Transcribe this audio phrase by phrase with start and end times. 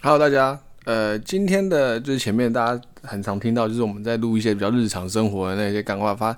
[0.00, 6.36] Hello，大家，呃，今天的就是前面大家很常听到，就是我们在录一些比较日常生活的那些干话发，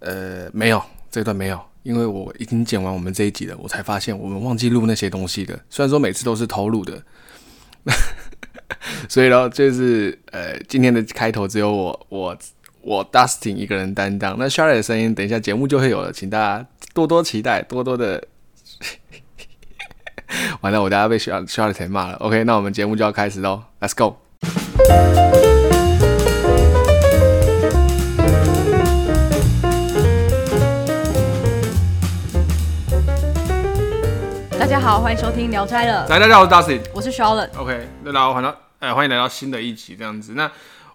[0.00, 5.58] 呃，没有这段没有，因为我已经剪完我们这一集了，我才发现我们忘记录那些东西的。
[5.70, 7.02] 虽然说每次都是偷录的，
[9.08, 12.36] 所以呢，就是呃，今天的开头只有我我
[12.82, 14.36] 我 Dustin 一个人担当。
[14.38, 18.22] 那 Charlotte 的声音，等一下节目就会有了，请大家多多期待，多多的。
[20.60, 22.14] 完了，我大家被 Charlotte 骂了。
[22.16, 24.16] OK，那我们节目就要开始喽，Let's go。
[34.58, 36.06] 大家好，欢迎收听聊斋了。
[36.08, 37.50] 来，大家好，我是 Dustin，我是 Charlotte。
[37.56, 40.32] OK，那然后欢迎，哎，欢迎来到新的一集，这样子。
[40.34, 40.50] 那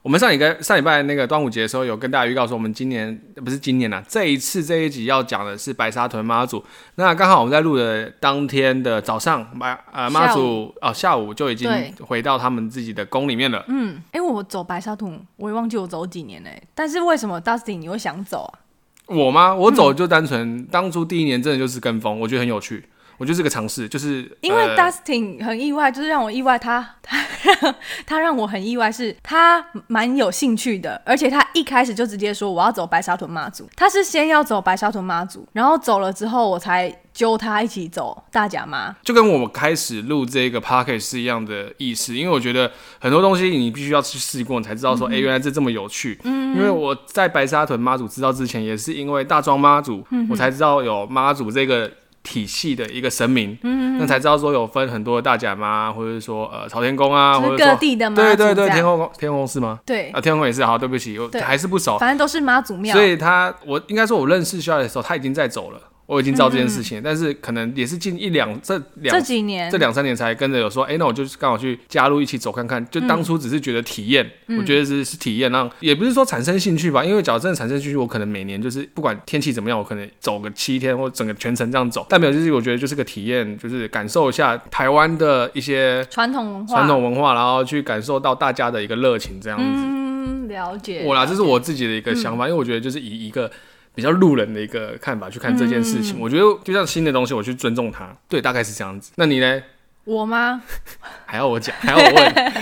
[0.08, 6.64] 我们上一个上礼拜那个端午节的时候，有跟大家预告说，我们今年不是今年呐，这一次这一集要讲的是白沙屯妈祖。
[6.96, 13.66] 那刚好我们在录的当天的早上，妈呃妈祖哦下午就已经回到他们自己的宫里面了。
[13.68, 16.64] 嗯，哎、欸，我走白沙屯，我也忘记我走几年嘞。
[16.74, 18.64] 但是为什么 Dustin 你会想走啊？
[19.08, 19.54] 我吗？
[19.54, 22.86] 我走就单纯、嗯、当初第一年真的就是跟风，我觉得很有趣。
[23.18, 27.18] 我觉得是个尝试，就是因为 Dustin 很意外，就是让我意外他， 他
[27.56, 46.20] 他他让我很意外，是他蛮有兴趣的，而且他一开始就直接说我要走白沙屯妈祖，他是先要走白沙屯妈祖，然后走了之后我才揪他一起走大甲妈，就跟我们开始录这个 Podcast 是一样的意思，因为我觉得很多东西你必须要去试过，你才知道说，哎、嗯欸，原来这这么有趣。
[46.24, 51.92] 嗯，因为我在白沙屯妈祖知道之前，也是因为大庄妈祖，嗯、我才知道有妈祖这个。
[52.28, 59.80] 体系的一个神明，嗯，那才知道说有分很多的大甲妈，或者是说呃朝天宫啊，或者各地的吗，对对对，天后宫，天后宫是吗？
[59.86, 60.68] 对啊，天后宫也是。
[60.68, 62.94] 好，对不起，我还是不熟，反正都是妈祖庙。
[62.94, 65.80] 所以他，我应该说，我认识肖的时候，他已经在走了。
[66.08, 72.84] 我已经知道这件事情，嗯、但是可能也是近一两这两这几年这两三年才跟着有说，哎、欸，那我就刚好去加入一起走看看。
[72.90, 77.04] 就当初只是觉得体验、嗯，我觉得是是体验，让也不是说产生兴趣吧。
[77.04, 82.06] 因为假如真的产生兴趣，我可能每年就是不管天气怎么样，我可能走个七天或整个全程这样走。
[82.08, 89.66] 但没有，就是我觉得就是个体验，就是感受一下台湾的一些传统文化，传统文化，然后去感受到大家的一个热情这样子。
[89.66, 91.04] 嗯，了解。
[91.06, 93.52] 我啦，这是我自己的一个想法，嗯、因为我觉得就是以一个。
[93.98, 98.16] 比较路人的一个看法去看这件事情，嗯，我觉得就像新的东西，我去尊重它。
[98.30, 99.12] 对，大概是这样子。
[99.16, 99.64] 那你呢？
[100.04, 100.62] 我吗？
[101.26, 101.76] 还要我讲？
[101.80, 102.54] 还要我问？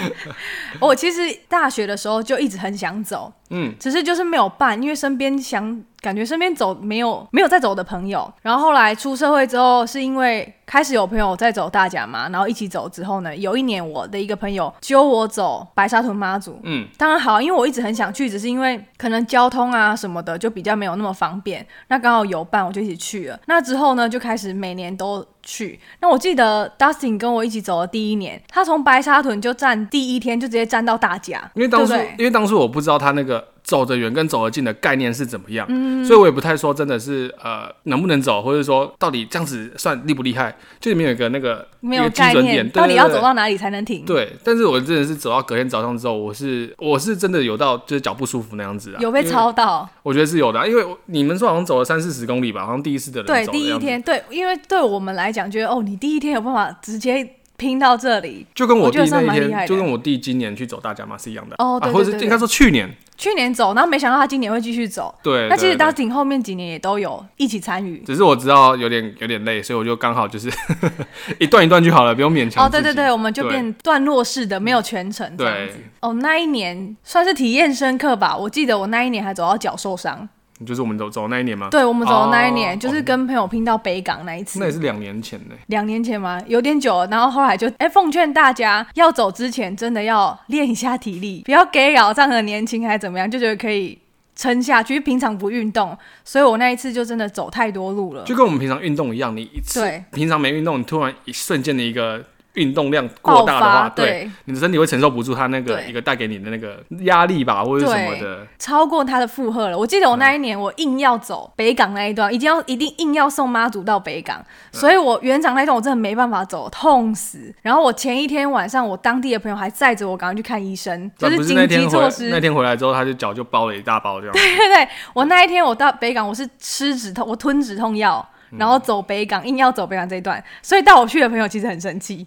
[0.80, 1.20] 我其实
[1.50, 5.84] 大学的时候就一直很想走，嗯，只是就是没有办，因为身边想。
[6.06, 23.40] 感觉身边走没有没有在走的朋友，然后后来出社会之后，是因为开始有朋友在走大甲嘛，然后一起走之后呢，有一年我的一个朋友揪我走白沙屯妈祖，嗯，当然好，因为我一直很想去，只是因为可能交通啊什么的就比较没有那么方便，那刚好有伴我就一起去了。
[23.48, 25.80] 那之后呢，就开始每年都去。
[26.02, 33.55] 那我记得 Dustin 跟我一起走的第一年，他从白沙屯就站第一天就直接站到大甲，因为当初因为当初我不知道他那个。
[33.66, 35.66] 走得远跟走得近的概念是怎么样？
[35.70, 40.56] 嗯，所以我也不太说真的是呃能不能走，或者说到底这样子算厉不厉害？
[40.80, 44.06] 就里面有一个那个没有概念，对对对对，到底要走到哪里才能停？
[44.06, 49.90] 对，但是我真的是走到隔天早上之后，我是我是真的有到就是脚不舒服那样子啊，有被超到？
[50.04, 57.28] 我觉得是有的，啊，因为你们说好像走了三四十公里吧，好像第一次的人对第一天对，因为对我们来讲，觉得哦，你第一天有办法直接。
[57.58, 70.52] 拼到这里，就跟我弟那一天，就跟我弟今年去走大甲妈是一样的哦，对对对对，啊，或者是应该说去年，去年走，然后没想到他今年会继续走，对，那其实 Dustin 后面几年也都有一起参与，只是我知道有点有点累，所以我就刚好就是
[71.40, 72.66] 一段一段就好了，不用勉强。
[72.66, 75.78] 哦，对对对，我们就变段落式的，没有全程这样子。
[76.02, 80.28] 哦，那一年算是体验深刻吧，我记得我那一年还走到脚受伤。
[80.64, 81.68] 就是我们走走那一年吗？
[81.72, 84.60] 对，我们走的那一年，哦、就是跟朋友拼到北港那一次。
[84.60, 85.56] 那也是两年前呢。
[85.68, 86.40] 两年前吗？
[86.48, 87.08] 有点久了。
[87.08, 94.00] 然后后来就，哎、欸，奉劝大家要走之前，真的要练一下体力，不要给老仗很年轻还是怎么样，就觉得可以
[94.36, 95.00] 撑下去。
[95.00, 98.24] 平常不运动，所以我那一次就真的走太多路了。
[98.24, 102.24] 就跟我们平常运动一样，你一次对平常没运动，你突然一瞬间的一个。
[102.56, 109.78] 运动量过大的话，对，对你的身体会承受不住它那个一个带给你的那个压力吧，或者什么的，超过它的负荷了。
[109.78, 117.54] 我记得我那一年，我硬要走北港那一段，一定要一定硬要送妈祖到北港，所以我园长那一段我真的没办法走，痛死。
[117.62, 122.30] 然后我前一天晚上，我当地的朋友还载着我赶快去看医生， 就是紧急措施。
[122.30, 124.34] 那天回来之后，他就脚就包了一大包这样。
[124.36, 128.28] 对对对，我那一天我到北港，我是吃止痛，我吞止痛药，
[128.58, 132.26] 然后走北港，硬要走北港这一段，所以带我去的朋友其实很生气。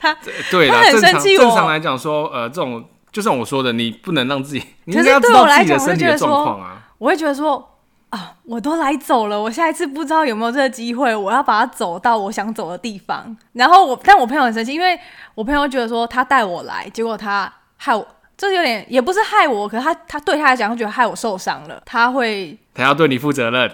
[0.00, 0.16] 他
[0.50, 1.36] 对他很生气。
[1.36, 6.88] 正常来讲说，呃，这种就像我说的，你不能让自己，你应该要知道自己的身体的状况啊。
[6.98, 7.78] 我会觉得说，
[8.10, 13.36] 啊，我都来走了，我下一次不知道有没有这个机会，我要把它走到我想走的地方。
[13.52, 14.98] 然后我，但我朋友很生气，因为
[15.34, 18.04] 我朋友觉得说他带我来，结果他害我，
[18.36, 23.70] 这有点也不是害我，可是他他对他来讲，他觉得害我受伤了，他会他要对你负责任。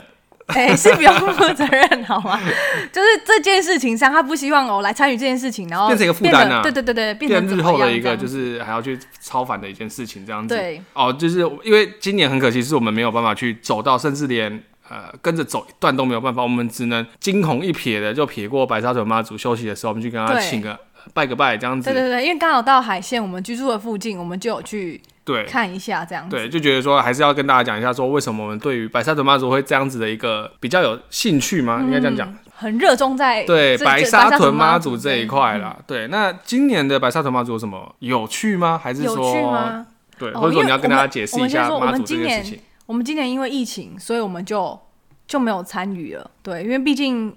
[0.55, 2.41] 哎、欸，是不用负责任好吗？
[2.91, 6.63] 就是这件事情上，他不希望我来参与这件事情，然后变成一个负担啊。
[6.63, 10.55] 对对对对，变成日后的一个就是还要去超凡的一件事情，这样子。
[10.55, 20.79] 对哦，就是因为今年很可惜，是我们没有办法去走到，甚至连呃跟着走一段都没有办法，我们只能惊鸿一瞥的就瞥过白沙屯妈祖休息的时候，我们去跟他请个
[21.15, 21.91] 拜个拜，这样子。
[21.91, 25.01] 对对对，因为刚好到海线，我们居住的附近，我们就有去。
[25.25, 31.83] 对，看一下这样子，对，就觉得说还是要跟大家讲一下，说为什么我们对于白沙屯妈祖会这样子的一个比较有兴趣吗？
[31.83, 35.77] 应该这样讲，很热衷在对白沙屯妈祖这一块啦。
[35.87, 38.81] 对，那今年的白沙屯妈祖有什么有趣吗？
[38.83, 39.87] 还是说有趣吗？
[40.19, 42.61] 对，或者说你要跟大家解释一下妈祖这件事情。
[42.87, 44.81] 我们今年因为疫情，所以我们就
[45.27, 46.31] 就没有参与了。
[46.43, 47.37] 对，因为毕竟。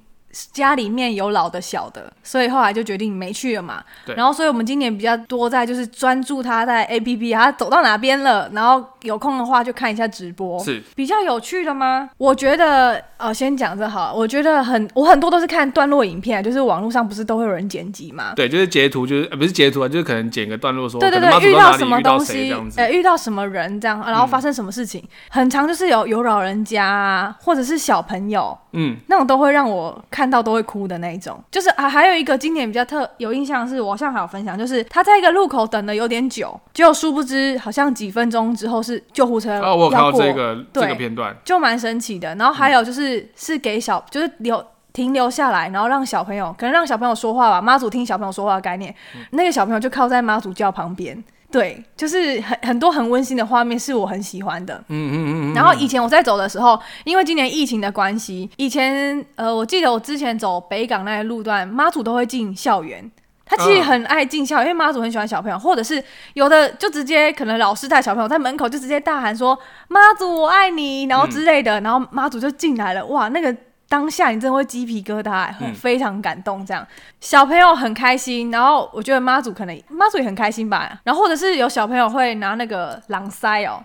[0.51, 3.83] 家里面有老的小的，所以后来就决定没去了嘛。
[4.06, 4.16] 对。
[4.16, 10.60] 然后，所以我们今年比较多在就是专注他在 APP，他走到哪边了，然后有空的话就看一下直播。
[10.63, 10.81] 是。
[10.95, 12.10] 比较有趣的吗？
[12.18, 14.13] 我觉得，呃，先讲这好。
[14.13, 18.33] 我觉得很，我很多都是看段落影片，就是网络上不是都会有人剪辑嘛。
[18.36, 21.00] 对，就是截图，就是、呃、不是截图啊，就是可能剪个段落说。
[21.00, 30.97] 对对对，遇到什么东西，呃，遇到什么人这样，然后发生什么事情，嗯、很长就是有有老人家啊，或者是小朋友，嗯，那种都会让我看到都会哭的。
[31.01, 39.59] 那一种，就是啊，还有一个今年比较特有印象是，我好像还有分享，就是他在一个路口等的有点久，结果殊不知好像几分钟之后是救护车。
[39.59, 42.35] 哦，我有看到这个这个片段，就蛮神奇的。
[42.35, 44.63] 然后还有就是、嗯、是给小，就是留
[44.94, 48.94] 停留下来，然后让小朋友，可能让小朋友说话吧，妈祖听小朋友说话的概念。
[49.15, 51.23] 嗯、那个小朋友就靠在妈祖教旁边。
[51.51, 54.75] 对，就是很很多很温馨的画面，是我很喜欢的。
[54.88, 55.53] 嗯嗯嗯。
[55.53, 63.12] 然后以前我在走的时候，因为今年疫情的关系，以前呃，我记得我之前走北港那些路段，妈祖都会进校园。
[63.45, 66.01] 他其实很爱进校园，因为妈祖很喜欢小朋友，或者是
[66.36, 69.59] 有的就直接可能老师带小朋友在门口就直接大喊说
[69.89, 73.06] “妈祖我爱你”，然后之类的，然后妈祖就进来了。
[73.07, 73.54] 哇，那个。
[73.92, 76.66] 当下你真的会鸡皮疙瘩，会非常感动。
[76.66, 76.88] 这样、嗯、
[77.20, 80.98] 小朋友很开心，然后我觉得妈祖可能妈祖也很开心吧。
[81.04, 83.84] 然后或者是有小朋友会拿那个狼塞哦。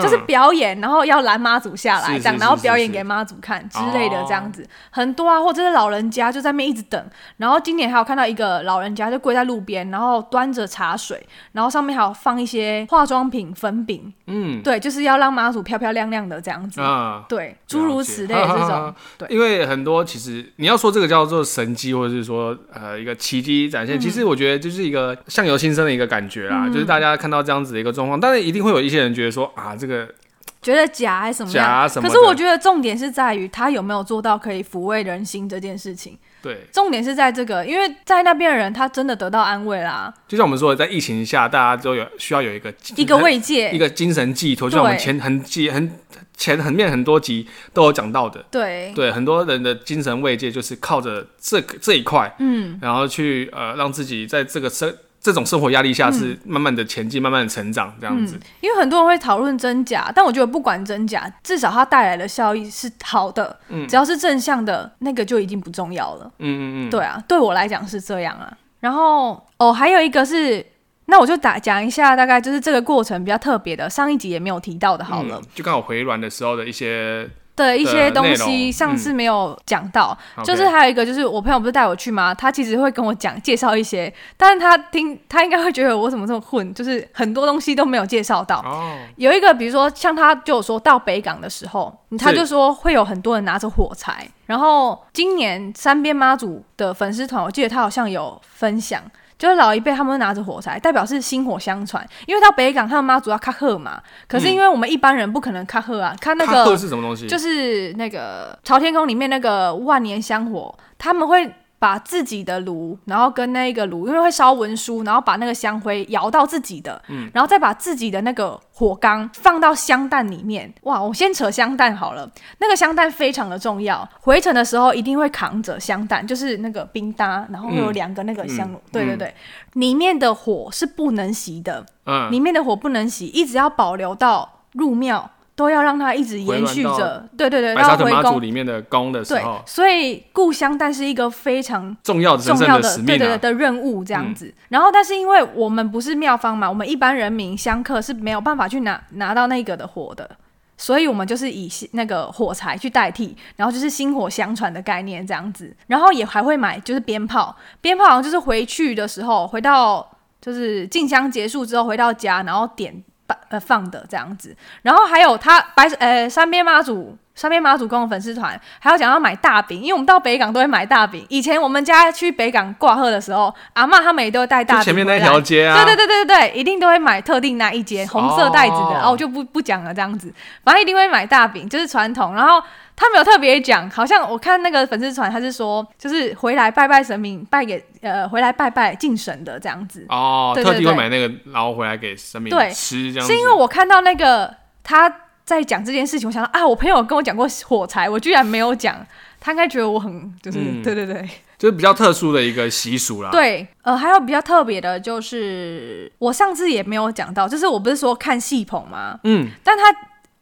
[0.00, 7.02] 就是表演，然后要拦妈祖下来这样，然后表演给妈祖看之类的这样子，很多啊，或者是老人家就在那边一直等。
[7.38, 16.82] 然后今年还有看到一个老人家就跪在路边，然后端着茶水，然后上面还有放一些化妆品粉饼，嗯，对，就是要让妈祖漂漂亮亮的这样子。
[16.82, 29.76] 啊，对，诸如此类这种， 对，因为很多其实你要说这个叫做神迹，或者是说呃一个奇迹展现，其实我觉得就是一个相由心生的一个感觉啦，就是大家看到这样子的一个状况，但是一定会有一些人觉得说啊。
[29.78, 30.12] 这个
[30.60, 31.64] 觉得假还是什么样？
[31.64, 32.08] 假什么？
[32.08, 36.18] 可是我觉得重点是在于他有没有做到可以抚慰人心这件事情。
[36.40, 40.12] 对，重点是在这个，因为在那边的人他真的得到安慰啦。
[40.28, 44.70] 就像我们说的，在疫情下，大家都有需要有一个一个慰藉，一个精神寄托。
[44.70, 45.98] 就像我们前很几很
[46.36, 48.44] 前很面很多集都有讲到的。
[48.52, 54.96] 对对，很多人的精神慰藉就是靠着这个这一块，嗯，然后去呃让自己在这个生。
[55.20, 58.36] 这种生活压力下是慢慢的前进，嗯、慢慢的成长这样子。
[58.36, 63.58] 嗯、因为很多人会讨论真假，但我觉得不管真假，至少它带来的效益是好的。
[63.68, 66.30] 嗯，只要是正向的，那个就已经不重要了。
[66.38, 68.56] 嗯嗯嗯，对啊，对我来讲是这样啊。
[68.80, 70.64] 然后哦，还有一个是，
[71.06, 77.28] 那我就打讲一下，大概就是这个过程比较特别的，上一集也没有提到的，好了，嗯、就刚好回暖的时候的一些。
[77.64, 82.32] 的一些东西，上次没有讲到，嗯、就是还有一个，就是我朋友不是带我去吗？
[82.34, 88.60] 他其实会跟我讲介绍一些，但是他听他应该会觉得我怎么这么混，就是很多东西都没有介绍到。
[88.60, 99.02] 哦，有一个，比如说像他就有说到北港的时候，他就说会有很多人拿着火柴，然后今年三边妈祖的粉丝团，我记得他好像有分享。
[99.38, 102.04] 就是老一辈他们会拿着火柴，代表是薪火相传。
[102.26, 104.02] 因为到北港，他们妈祖要卡贺嘛。
[104.26, 107.26] 可是因为我们一般人不可能卡贺啊，看那个是什么东西？
[107.28, 111.50] 就是那个朝天宫里面那个万年香火，他们会。
[111.78, 120.72] 把自己的炉，然后跟那个炉，因为会烧文书，然后把那个香灰摇到自己的，嗯，然后再把自己的那个火缸放到香担里面。
[120.82, 135.30] 哇，我先扯香担好了，那个香担非常的重要，回程的时候一定会扛着香担，就是那个冰搭，然后会有两个那个香炉，嗯、对对对，嗯、里面的火是不能熄的，嗯，里面的火不能熄，一直要保留到入庙。
[135.58, 144.46] 都要让它一直延续着，对对对，白沙屯妈祖里面的宫的时候，所以故乡但是一个非常重要的、重要的、对对对的任务这样子。
[144.46, 150.30] 嗯、然后，但是因为我们不是庙方嘛，我们一般人民香客是没有办法去拿拿到那个的火的，
[150.76, 160.08] 所以我们就是以那个火柴去代替，然后就是薪火相传的概念这样子，然后也还会买就是鞭炮，鞭炮好像就是回去的时候，回到
[160.40, 163.02] 就是进香结束之后回到家，然后点
[163.48, 167.16] 呃放的这样子，然后还有他白呃三边妈祖。
[167.38, 171.24] 上面妈祖公的粉丝团还要讲要买大饼，因为我们到北港都会买大饼。
[171.28, 174.84] 以前我们家去北港挂贺的时候，阿嬷他们也都会带大饼。
[174.86, 180.34] 前面那条街啊，对对对对对，一定都会买特定那一间红色袋子的，然后、哦、我就不不讲了这样子。
[180.64, 182.34] 反正一定会买大饼，就是传统。
[182.34, 182.60] 然后
[182.96, 190.04] 他们有特别讲，好像我看那个粉丝团，他是说就是回来拜拜神明，拜给呃回来拜拜敬神的这样子。
[190.08, 193.32] 哦，对对对，特地会买那个，然后回来给神明对吃这样子。
[193.32, 195.22] 是因为我看到那个他。
[195.48, 198.94] 在讲这件事情，我想到啊，我朋友跟我讲过火柴，我居然没有讲，
[199.40, 201.26] 他应该觉得我很就是、嗯、对对对，
[201.56, 203.30] 就是比较特殊的一个习俗啦。
[203.30, 209.18] 对，呃，还有比较特别的就是，我上次也没有讲到，就是我不是说看戏棚吗？
[209.24, 209.84] 嗯，但他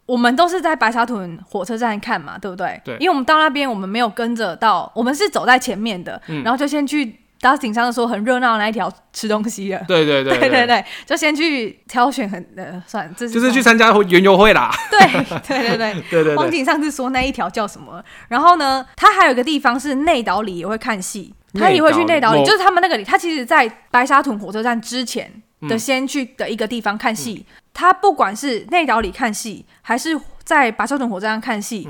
[0.07, 2.81] 我们都是在白沙屯火车站看嘛，对不对？
[2.85, 7.17] 对，因为我们到那边，我们没有跟着到，我们是走在前面的，嗯、然后就先去。
[7.41, 10.67] 到顶上的时候很热闹那一条吃东西的，对对对对，对 对。
[10.67, 14.71] 对，就先去挑选很呃，算这是就是去参加园游会啦。
[14.91, 14.99] 对
[15.47, 16.05] 对对对。
[16.11, 18.03] 对对，汪景 上次说那一条叫什么？
[18.29, 25.31] 然后呢，他还有一个地方是内岛里也会看戏，他也会去内岛里，就是他们那个里，他其实在白沙屯火车站之前
[25.69, 27.45] 的先去的一个地方看戏。
[27.75, 31.87] 他不管是内岛里看戏，还是在白沙屯火车站看戏。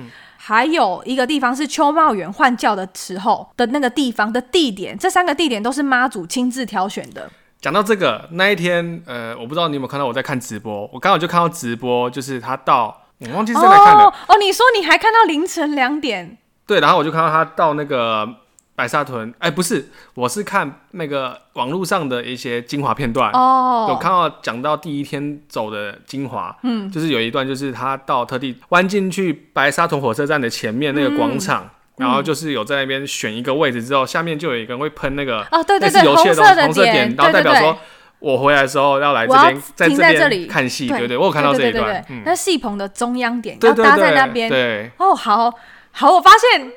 [0.46, 7.28] 还有一个地方是邱茂园换教的时候的那个地方的地点，这三个地点都是妈祖亲自挑选的。
[7.60, 14.04] 讲到这个那一天，呃，我不知道你有没有看到我在看直播，我刚好就看到直播，就是他到，我忘记是在哪看的。
[14.04, 16.38] 哦，哦，你说你还看到凌晨两点？
[16.64, 18.28] 对，然后我就看到他到那个。
[18.76, 31.70] 白沙屯，哎、欸，不是，我是看那个网络上的一些精华片段，哦，有看到讲到第一天走的精华，嗯，就是有一段，就是他到特地弯进去白沙屯火车站的前面那个广场，嗯、
[32.04, 37.78] 然后就是有在那边选一个位置之后，下面就有一个人会喷那个哦，对对对，红色的红色点，然后代表说
[38.18, 42.16] 我回来的时候要来这边，在这边看戏，对，对对，我有看到这一段，对对对。
[42.18, 45.50] 对，那戏棚的中央点要搭在那边，对，哦，好
[45.92, 46.70] 好，我发现。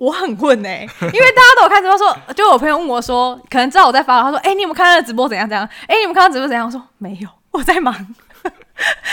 [0.00, 5.62] 我很困呢、欸，因为大家都有看直播说，就有朋友问我说，可能知道我在发，他说，哎、欸，你有没有看到直播怎样怎样？
[5.82, 6.64] 哎、欸，你有没有看他直播怎样？
[6.64, 7.94] 我说没有， 我在忙。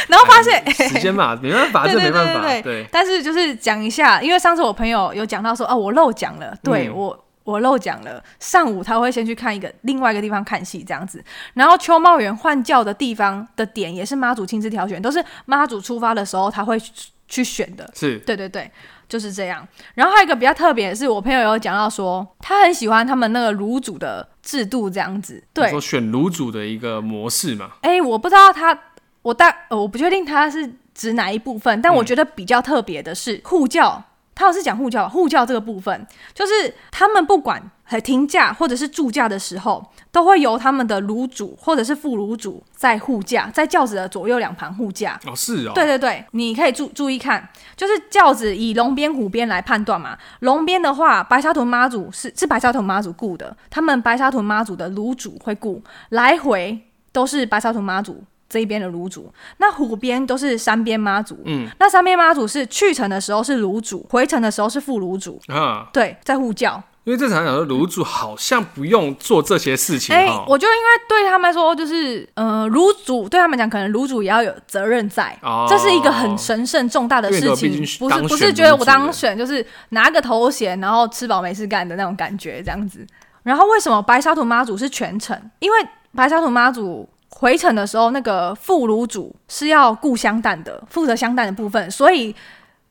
[0.07, 2.41] 然后发现、哎、时间嘛，没办法， 这没办法。
[2.61, 8.23] 对，但是就是讲一下，因为上次我朋友有讲到说，哦，我漏讲了，对、嗯、我我漏讲了。
[8.39, 11.21] 上午他会先去看一个另外一个地方看戏这样子，
[11.53, 16.81] 然后秋茂园换教的地方的点也是妈祖亲自挑选，都是妈祖出发的时候他会
[17.27, 17.91] 去选的。
[17.93, 18.71] 是，对对对。
[19.07, 25.43] 就是这样，然后还有一个比较特别的是，我朋友有讲到说，他很喜欢他们那个卤煮的制度这样子。
[25.53, 27.71] 对，说选卤煮的一个模式嘛。
[27.81, 28.77] 哎、欸，我不知道他，
[29.21, 34.03] 我大，呃，我不确定他是指哪一部分，但我觉得比较特别的是护教。
[34.37, 37.59] 嗯他有是讲护教，护教这个部分，就是他们不管
[38.03, 45.19] 停驾或者是住驾的时候，都会由他们的炉主或者是副炉主在护驾，在轿子的左右两旁护驾。
[45.25, 45.71] 哦，是哦。
[45.73, 50.15] 对对对，你可以注注意看，就是轿子以龙边虎边来判断嘛。
[50.41, 56.79] 龙边的话，白沙屯妈祖是是白沙屯妈祖雇的，他们白沙屯妈祖的炉主会雇，来回
[57.11, 58.23] 都是白沙屯妈祖。
[58.49, 66.81] 这一边的炉主，那湖边都是山边妈祖，嗯，那山边妈祖是去城的时候是炉主，回城的时候是副炉主，啊，对，在护教。
[67.03, 70.13] 因为正常来说，炉主好像不用做这些事情。
[70.13, 83.07] 哎、欸，我就应该对他们说，就是，呃，炉主对他们讲，可能炉主也要有责任在，哦，这是一个很神圣重大的事情，不是不是觉得我当选就是拿个头衔，然后吃饱没事干的那种感觉这样子。
[83.43, 85.41] 然后为什么白沙土妈祖是全程？
[85.59, 85.77] 因为
[86.13, 87.07] 白沙土妈祖。
[87.39, 92.35] 回程的时候，那个副炉主是要顾香蛋的，负责香蛋的部分，所以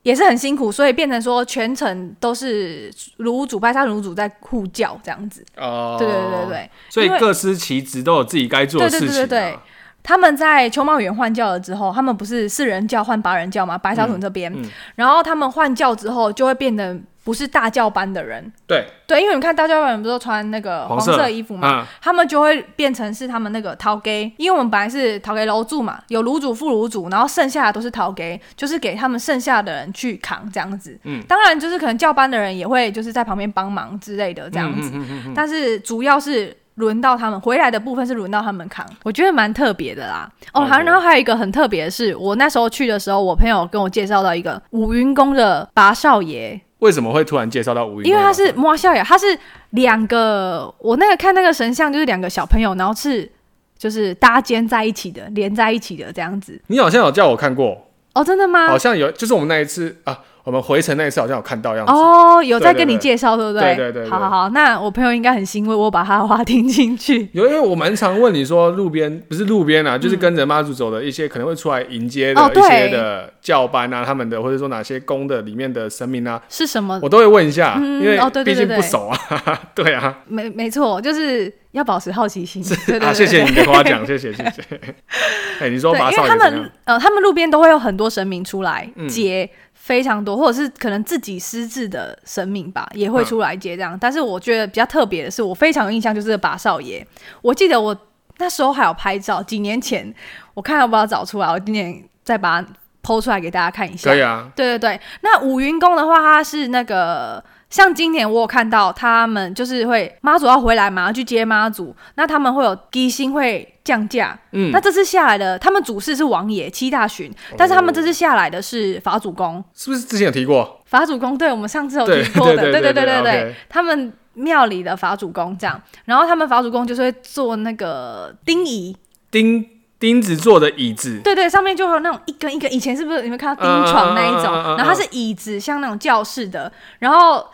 [0.03, 5.45] 也是很辛苦，所以变成说全程都是炉主、白沙屯炉主在护教这样子。
[5.57, 9.09] 哦，对对对对对，所以各司其职，都有自己该做的事情。
[9.09, 9.59] 对对对对对，
[10.05, 13.77] 他们在秋茂园换教了之后，他们不是四人教换八人教吗？
[13.77, 16.97] 白沙屯这边，嗯嗯、然后他们换教之后就会变得。
[17.27, 18.87] 不是大教班的人，对。
[19.07, 21.27] 对，因为你看大教班人不是都穿那个黄色。
[21.27, 30.97] 衣服嘛，啊、他们就会变成是他们那个陶给，因为我们本来是陶给楼主嘛，有炉主、副炉主，然后剩下的都是陶给，就是给他们剩下的人去扛这样子。
[31.03, 34.93] 嗯，当然就是可能教班的人也会就是在旁边帮忙之类的这样子，
[35.35, 40.31] 但是主要是轮到他们回来的部分是轮到他们扛，我觉得蛮特别的啦。
[40.53, 46.61] 哦，还然后还有一个很特别的是，我那时候去的时候，我朋友跟我介绍到一个五云宫的八少爷。
[46.79, 48.09] 为什么会突然介绍到吴云？
[48.09, 49.27] 因为他是莫笑呀，他是
[49.71, 53.31] 两个，我那个看那个神像就是两个小朋友，然后是
[53.79, 56.61] 就是搭肩在一起的，连在一起的这样子。
[56.67, 58.67] 你好像有叫我看过哦，真的吗？
[58.67, 60.21] 好像有，就是我们那一次啊。
[60.47, 63.75] 我们回程那一次好像有看到样子哦，有在跟你介绍，对不对？
[63.75, 64.09] 对对对。
[64.09, 67.29] 好好好，那我朋友应该很欣慰，我把他的话听进去。
[67.35, 77.01] 有，因为我蛮常问你说，路边不是路边啊，就是跟着妈祖走的一些可能会出来迎接的一些的教班啊，他们的或者说哪些宫的里面的神明啊，是什么？
[77.03, 79.19] 我都会问一下，因为毕竟不熟啊。
[79.75, 82.63] 对啊，没没错，就是要保持好奇心。
[83.01, 84.63] 啊，谢谢你的夸奖，谢 谢谢谢。
[85.61, 89.49] 哎，你说把少们呃，他们路边都会有很多神明出来接。
[89.75, 93.95] 非常多，或者是可能自己私自的神明吧，也会出来接这样。
[93.95, 97.07] 嗯、但是我觉得比较特别的是，我非常有印象就是把少爷。
[97.41, 97.97] 我记得我
[98.39, 100.13] 那时候还有拍照，几年前
[100.55, 102.69] 我看要不要找出来，我今年再把它
[103.05, 104.11] PO 出来给大家看一下。
[104.11, 104.51] 可以啊。
[104.57, 107.45] 对对对，那五云宫的话，它是那个。
[107.69, 120.81] 像今年我有看到他们就是会妈祖要回来嘛，要去接妈祖，那他们会有低薪会降价，嗯，那这次下来的他们主事是王爷七大巡，哦、但是他们这次下来的是法主公，是不是之前有提过？
[120.87, 128.97] 法主公，对，我们上次有提过的， 对对对对对对，他们庙里的法主公这样，然后他们法主公就是会坐那个钉椅，
[129.31, 129.69] 钉
[129.99, 134.53] 钉子做的椅子，对对，上面就会有那种一根一根，以前是不是你们看到钉床那一种？
[134.77, 137.45] 然后它是椅子，像那种教室的，然后。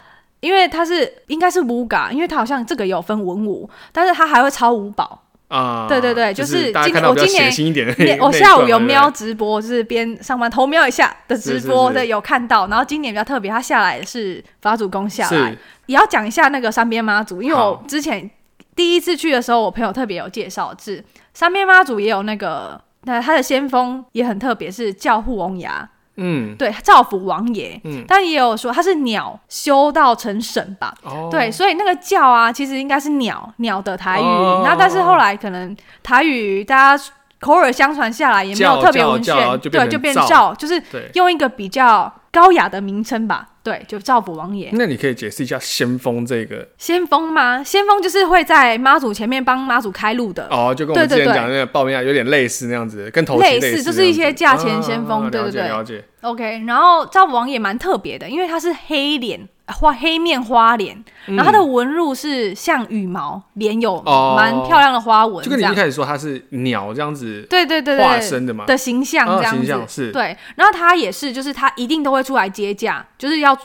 [0.42, 5.86] 因为它是应该是五嘎，因为它好像这个有分文武，但是它还会超五宝啊。
[5.88, 12.66] 对对对，就是今我今年我 下午有瞄直播，就是边上班偷瞄一下的直播，对，有看到。
[12.66, 15.56] 然后今年比较特别，他下来是法主公下来，
[15.86, 18.28] 也要讲一下那个三边妈祖，因为我之前
[18.74, 25.70] 第一次去的时候，我朋友特别有介绍，是三边妈祖也有那个，那他的先锋也很特别，是教护王爷。
[26.16, 27.80] 嗯，对，造福王爷。
[27.84, 30.94] 嗯，但也有说他是鸟修道成神吧？
[31.02, 34.22] 哦，对，所以那个叫啊，其实应该是鸟鸟的台语。
[34.22, 37.04] 哦、然后，但是后来可能台语大家
[37.40, 40.80] 口耳相传下来，也没有特别文学，对，就变造，就是
[41.14, 43.50] 用一个比较高雅的名称吧。
[43.62, 44.70] 对，就赵普王爷。
[44.72, 46.66] 那你可以解释一下先锋这个？
[46.78, 47.62] 先锋吗？
[47.62, 50.48] 先锋就是会在妈祖前面帮妈祖开路的。
[50.50, 55.62] 哦，就跟我们之前讲的那个报名啊，有点类似那样子，跟头类似，就是一些价钱先锋，对对对。
[55.68, 56.04] 了解。
[56.22, 59.48] OK，然后赵普王爷蛮特别的，因为他是黑脸。
[59.66, 70.36] 花黑面花脸，然后它的纹路是像羽毛，脸有蛮漂亮的花纹，就跟你一开始说它是鸟这样子，对对对化身的嘛的形象这样子是，对。
[70.56, 73.56] 然后它也是，就是它一定都会出来接驾，就是要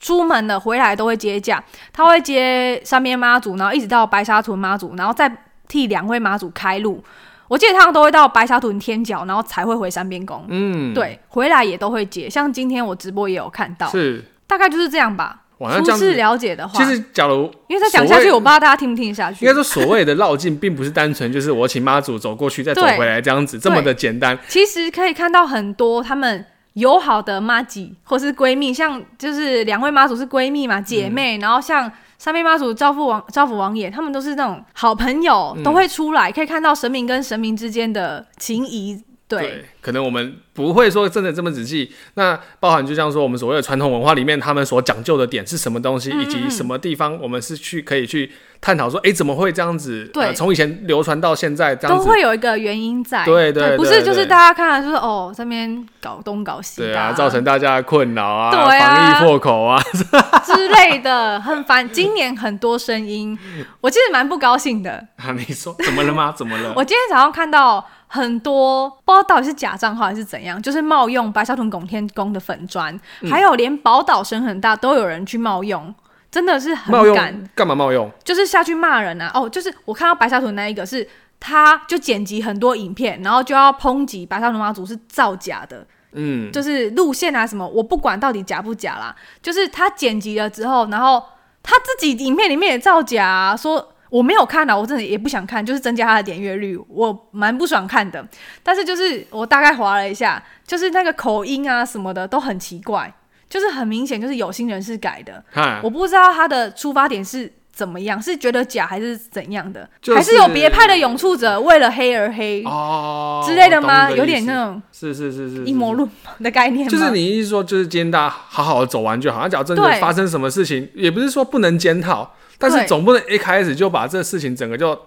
[0.00, 1.62] 出门了回来都会接驾，
[1.92, 5.30] 他会接三边妈祖，然后一直到白沙屯妈祖，然后再
[5.68, 7.04] 替两位妈祖开路。
[7.46, 10.44] 我记得他们都会到白沙屯天角，然后才会回三边宫。
[10.48, 12.28] 嗯，对，回来也都会接。
[12.28, 15.41] 像今天我直播也有看到，是大概就是这样吧。
[15.70, 19.44] 初次了解的话，其实假如因为他讲下去，我不知道大家听不听得下去。
[19.44, 24.38] 应该说，所谓的绕境，并不是单纯就是我请妈祖走过去再走回来这样子这么的简单。
[24.48, 26.44] 其实可以看到很多他们
[26.74, 39.02] 友好的妈吉或是闺蜜，像就是两位妈祖是闺蜜嘛，姐妹，嗯、然后像三边妈祖、招父王、招府王爷，他们都是那种好朋友，都会出来，可以看到神明跟神明之间的情谊。
[39.38, 41.92] 对，可能我们不会说真的这么仔细。
[42.14, 50.10] 那包含就像说我们所谓的传统文化里面，他们所讲究的点是什么东西，嗯嗯，以及什么地方我们是去可以去探讨说，哎，怎么会这样子？
[50.12, 53.24] 对，从、呃、以前流传到现在，这样子都会有一个原因在。
[53.24, 59.82] 对对，不是就是大家看来就是哦，这边搞东搞西，对啊，造成大家的困扰啊，对啊，防疫破口啊
[60.44, 61.88] 之类的，很烦。
[61.90, 63.38] 今年很多声音，
[63.80, 64.92] 我其实蛮不高兴的。
[65.16, 66.32] 啊，你说怎么了吗？
[66.36, 66.72] 怎么了？
[66.76, 67.84] 我今天早上看到。
[68.14, 75.94] 很多不知道到底是假账号还是怎样，就是冒用白沙屯拱天宫的粉砖，嗯、还有连宝岛声很大都有人去冒用，
[76.30, 77.48] 真的是很敢。
[77.54, 78.12] 干嘛冒用？
[78.22, 79.30] 就是下去骂人啊！
[79.32, 81.08] 哦，就是我看到白沙屯那一个是，
[81.40, 91.24] 他就剪辑很多影片，然后就要抨击白沙屯妈祖是造假的，嗯，就是路线啊什么，我不管到底假不假啦，就是他剪辑了之后，然后
[91.62, 93.88] 他自己影片里面也造假啊，说。
[94.12, 98.22] 我没有看啊，我真的也不想看，就是增加他的点阅率，我蛮不爽看的。
[98.62, 103.10] 但是就是我大概划了一下，就是那个口音啊什么的都很奇怪，
[103.48, 105.42] 就是很明显就是有心人士改的。
[105.50, 109.88] 哈我不知道他的出发点是怎么样，是觉得假还是怎样的？
[110.02, 114.10] 就是、还是有别派的拥簇者为了黑而黑哦之类的吗？
[114.10, 116.06] 有点那种是是是是阴谋论
[116.40, 116.86] 的概念？
[116.86, 122.34] 就是你意思说，就是今天大家好好的走完就好，像假如真的发生什么事情，也不是说不能检讨。
[122.70, 124.98] 但是总不能一开始就把这事情整个就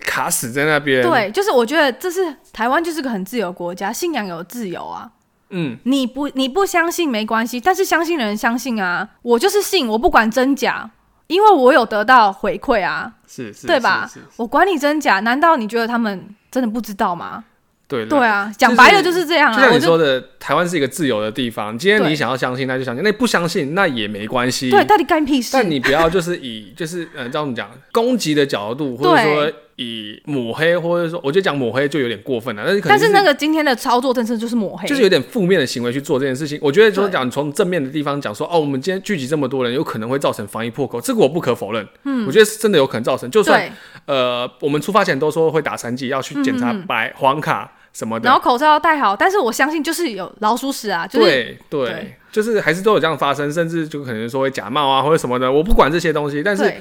[0.00, 1.02] 卡死在那边。
[1.02, 5.10] 对，就是我觉得这是台湾就是个很自由国家，信仰有自由啊。
[5.50, 9.08] 嗯，你不你不相信没关系，但是相信的人相信啊。
[9.22, 10.90] 我就是信，我不管真假，
[11.26, 13.12] 因为我有得到回馈啊。
[13.26, 14.08] 是是，对吧？
[14.36, 17.44] 我管你真假，难道你觉得他们真的不知道吗？
[17.90, 19.56] 对对啊，讲白了就是这样啊。
[19.56, 21.76] 就像你说的，台湾是一个自由的地方。
[21.76, 24.70] 今天你想要相信，那就相信；那不相信，那也没关系。
[24.70, 25.50] 对，到底干屁事？
[25.52, 32.62] 但你不要就是以就是嗯，这样讲攻击的角度，或者说以抹黑，或者说我觉得讲抹黑就有点过分了。
[32.64, 36.56] 但是可是那个今天的操作，真的就是抹黑，就是有点负面的行为去做这件事情。
[36.62, 41.84] 我觉得说讲从正面的地方讲说，哦，我们今天聚集这么多人，有可能会造成防疫破口，这个我不可否认。
[42.04, 43.28] 嗯，我觉得是真的有可能造成。
[43.30, 43.68] 就算
[44.06, 47.72] 呃，我们出发前都说会打三剂，要去检查白黄卡。
[47.92, 56.72] 什么的，然后口罩要戴好，但是我相信就是有老鼠屎啊，就是、对对，对就是还是都有这样发生，甚至就可能说会假冒啊或者什么的，我不管这些东西，但是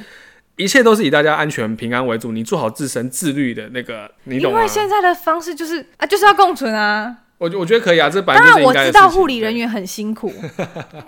[0.55, 4.59] 一切都是以大家安全平安为主，你做好自身自律的那个，你懂吗？
[4.59, 10.31] 因为现在的方式就是啊，就是要共存啊，我我觉得可以啊，这当然我知道护理人员很辛苦，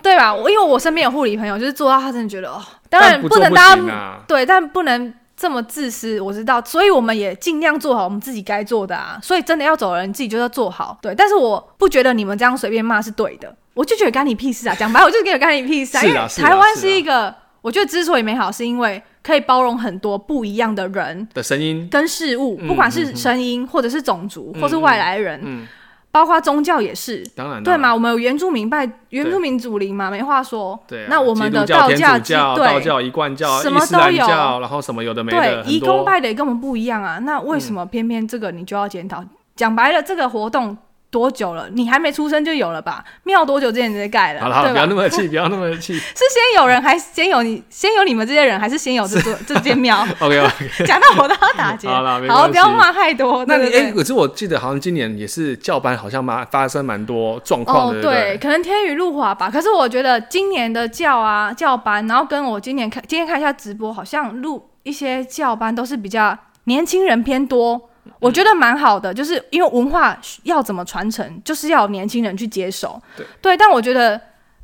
[0.02, 0.34] 对 吧？
[0.34, 2.60] 我因为我身边有护理朋友，就是做到他真的觉得哦，
[2.90, 5.14] 当然不能大家、啊、对，但不能。
[5.42, 9.18] 这么自私，我知道，所以我们也尽量做好我们自己该做的啊。
[9.20, 10.96] 所以真的要走的人，你自己就要做好。
[11.02, 14.76] 对，但是我不觉得你们这样随便骂是对的，我就觉得干你屁事啊！
[14.78, 16.02] 讲白，我就觉得干你屁事啊！
[16.04, 25.40] 因为台湾是一个，我觉得之所以美好，是因为可以包容很多不一样的人的声音跟事物，不管是声音，或者是种族，或是外来人。
[25.42, 25.66] 嗯。
[26.12, 27.92] 包括宗教也是，当然对嘛？
[27.92, 30.78] 我们有原住民拜原住民祖灵嘛，没话说。
[30.86, 32.18] 对，那我们的道教、
[32.54, 34.26] 道教、一贯教、什么都有，
[34.60, 37.18] 然后什么有的没的，对，移工拜的也跟我们不一样啊。
[37.20, 39.24] 那为什么偏偏这个你就要检讨？
[39.56, 40.76] 讲白了，这个活动。
[41.12, 41.68] 多久了？
[41.74, 43.04] 你还没出生就有了吧？
[43.24, 44.40] 庙多久之前就盖了？
[44.40, 45.92] 好了，好了，不要那么气， 不要那么气。
[45.92, 47.62] 是先有人，还是先有你？
[47.68, 50.50] 先有你们这些人，还是先有这座这间庙？OK OK。
[50.86, 51.86] 讲到我都要打结。
[51.86, 53.44] 好了，好，不要骂太多。
[53.46, 58.00] 那你哎，可是我记得好像今年也是教班，好像蛮发生蛮多状况的。
[58.00, 59.50] 对，可能天雨路滑吧。
[59.50, 67.90] 可是我觉得今年的教啊教班，然后跟我今年看今天看一下直播，好像录一些教班都是比较年轻人偏多。
[68.18, 73.00] 我觉得蛮好的，就是因为文化要怎么传承，就是要年轻人去接手。
[73.16, 74.20] 对，对，但我觉得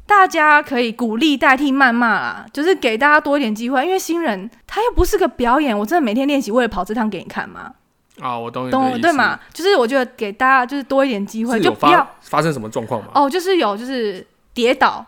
[0.07, 7.73] 大家可以鼓励代替谩骂啦，就是给大家多一点机会，因为新人他又不是个表演，我真的每天练习为了跑这趟给你看吗？
[8.21, 9.39] 啊，我懂你懂对嘛？
[9.53, 13.09] 就是我觉得给大家就是多一点机会，就不要发生什么状况嘛。
[13.15, 15.05] 哦，就是有就是跌倒，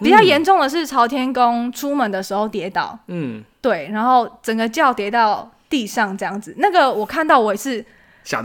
[0.00, 5.50] 比较严重的是朝天宫出门的时候跌倒，嗯，对，然后整个轿跌到。
[5.72, 7.82] 地上这样子，那个我看到我也是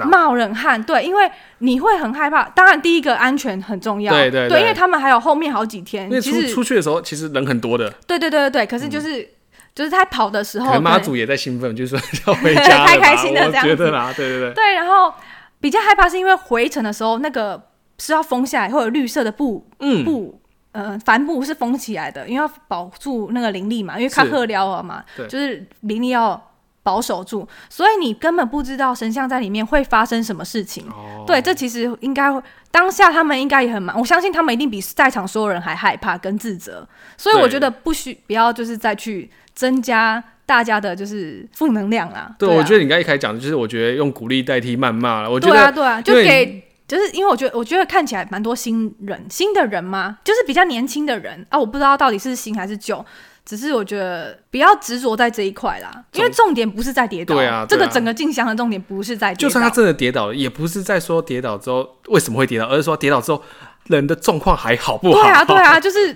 [0.06, 2.46] 冒冷汗，对，因为你会很害怕。
[2.50, 6.06] 当然，第一个安全很重要，对对对，因为他们还有后面好几天。
[6.10, 7.94] 因为出出去的时候，其实人很多的。
[8.08, 9.28] 对对对对对，可是就是
[9.76, 13.70] 就是他跑的时候，妈祖也在兴奋，就是说要回家，太开心了这样子。
[13.70, 14.54] 觉得啦，对对对。
[14.54, 15.14] 对，然后
[15.60, 17.62] 比较害怕是因为回程的时候，那个
[18.00, 20.40] 是要封下来，会有绿色的布，嗯，布，
[20.72, 26.42] 呃，帆布是封起来的，因为要保住那个灵力嘛，因为看赫撩了嘛，就是灵力要。
[26.88, 30.86] 保守住，所以你根本不知道神像在里面会发生什么事情。
[30.88, 32.32] 哦、对，这其实应该
[32.72, 36.88] 当下他们应该也很忙，我相信他们一定比在场所有人还害怕跟自责。
[37.18, 42.34] 所以我觉得不需不要就是再去增加大家的就是负能量啦。
[42.40, 45.30] 对，我觉得你刚一开始讲的就是我觉得用鼓励代替谩骂了。
[45.30, 53.06] 我觉得对啊，对啊，就给就是因为我觉得我觉得看起来蛮多新人新的人嘛，就是比较年轻的人啊，我不知道到底是新还是旧。
[53.48, 57.34] 只是我觉得不要执着在这一块啦，因为重点不是在跌倒。
[57.34, 59.40] 对啊，这个整个进香的重点不是在跌倒。
[59.40, 63.42] 就算他真的跌倒了，也不是在说跌倒之后为什么会跌倒，而是说跌倒之后
[63.86, 65.22] 人的状况还好不好？
[65.22, 66.14] 对啊，对啊， 就是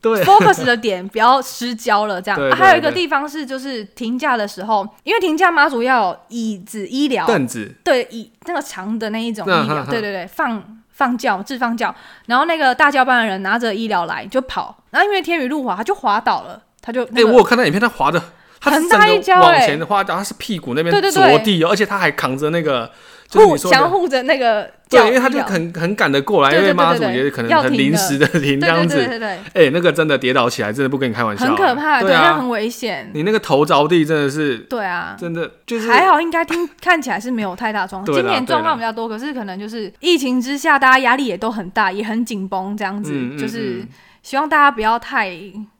[0.00, 2.56] 对 focus 的点不要失焦了，这样。
[2.56, 10.62] 还有一个地方是，就是停架的时候，因为停架妈祖要有椅子、医疗凳子，对，椅那个长的那一种医疗，对对对，放
[10.92, 11.92] 放轿、置放轿，
[12.26, 16.62] 然后那个大教班的人拿着医疗来就跑，然后因为天雨路滑，他就滑倒了。
[16.80, 18.22] 他就哎、那个欸，我有看到影片，他滑的
[18.60, 21.12] 很大一跤，往前滑，然后他是屁股那边着地，对。
[21.12, 22.90] 对对，而且他还扛着那个
[23.32, 43.84] 护，相护着那个，对，因为他就很很赶得过来，因为妈祖也可能很临时的停这样子，对对对，哎、欸，那个真的跌倒起来，真的不跟你开玩笑，很可怕，对啊，很危险，你那个头着地真的是，对啊，真的就是还好，应该听看起来是没有太大状况，今年状况比较多，可是可能就是疫情之下，大家压力也都很大，也很紧绷，这样子，嗯嗯嗯，就是。
[44.28, 45.30] 希望大家不要太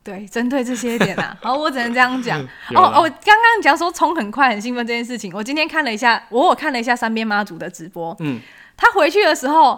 [0.02, 2.40] 对针对这些点啊， 好，我只能这样讲。
[2.74, 8.40] 哦哦，我刚刚讲说冲很快很兴奋这件事情，我今天看了一下，我我看了一下三边妈祖的直播，嗯，
[8.74, 9.72] 他回去的时候，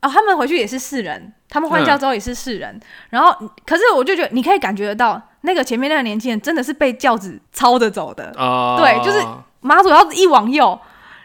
[0.00, 9.20] 哦，他们回去也是四人，他们换教之后也是四人，嗯、然后可是我就觉得你可以感觉得到，那个前面那个年轻人真的是被轿子操着走的，哦，对，就是
[9.60, 10.78] 妈祖要一往右，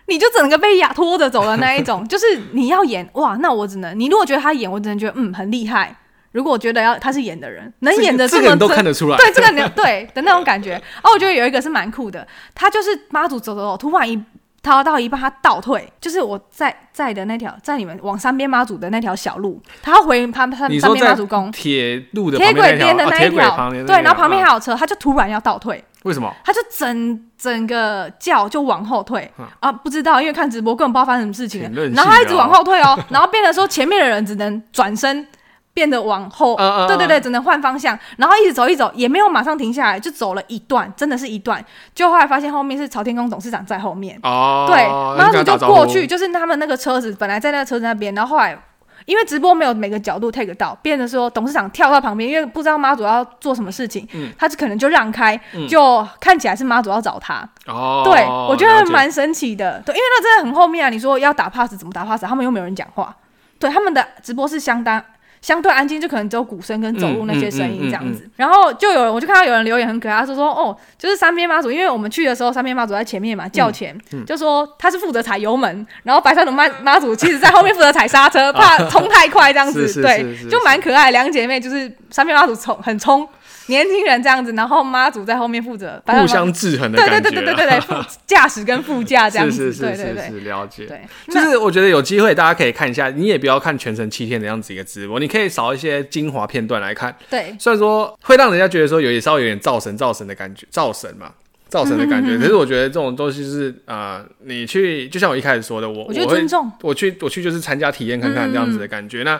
[0.08, 5.96] 你就整个被压拖着走的那一种， 就是你要演哇，那我只能，你如果觉得他演，我只能觉得嗯很厉害。
[6.32, 10.76] 如果我觉得要他是演的人，能演的这么这个、都看得出来，对这个你对的那种感觉。
[11.02, 14.24] 哦，我觉得有一个是蛮酷的，他就是妈祖走走走，突然一
[14.62, 26.32] 他到一半，他倒退，就是我在在的那条，在你们往三边妈祖的那条小路，他要回他他三边妈祖宫铁路的铁轨边的那一条，哦、对，然后旁边还有车，他就突然要倒退，为什么？
[26.44, 31.62] 他就整整个轿就往后退、嗯、啊，不知道，因为看直播根本不知道发生什么事情，
[31.96, 35.26] 然后他一直往后退哦，然后变得说前面的人只能转身。
[35.74, 36.88] 变得往后，嗯嗯嗯。
[36.88, 48.58] 对对对，只能换方向，然后一直走一走，也没有马上停下来，就走了一段，真的是一段，就后来发现后面是朝天宫董事长在后面，哦，对，妈祖就过去，就是他们那个车子本来在那个车子那边，然后后来
[49.06, 63.16] 因为直播没有每个角度 take 到，变得说董事长跳到旁边，因为不知道妈祖要做什么事情，嗯，他就可能就让开，嗯、就看起来是妈祖要找他，哦，对，我觉得蛮神奇的，对，因为那真的很后面啊，你说要打 pass 怎么打 pass，他们又没有人讲话，
[63.58, 65.04] 对，他们的直播是相当。
[65.42, 68.24] 相对安静，就可能只有鼓声跟走路那些声音这样子。
[68.24, 81.12] 嗯嗯嗯嗯、然后就有人，我就看到有人留言很可爱，他说说哦，就是三边妈祖，因为我们去的时候，三边妈祖在前面嘛，叫前，就说他是负责踩油门，然后白山的妈妈祖其实在后面负责踩刹车， 怕冲太快这样子，对，就蛮可爱。
[81.12, 83.28] 两姐妹就是三边妈祖冲很冲。
[83.70, 90.86] 年轻人这样子，然后妈祖在后面负责互相制衡的感觉，对对对对对对， 驾驶跟副驾这样子，是是是是了解。
[90.86, 91.02] 对，
[91.34, 97.16] 就是我觉得有机会大家可以看一下，你也不要看全程七天的样子一个直播，你可以少一些精华片段来看。
[97.30, 101.32] 对，虽然说会让人家觉得说有也稍微有点造神造神的感觉，造神嘛，
[101.68, 102.38] 造神的感觉。
[102.38, 109.24] 可是我觉得这种东西是呃，你去就像我一开始说的，我我觉得尊重，我去我去就是参加体验看看这样子的感觉。
[109.24, 109.40] 那。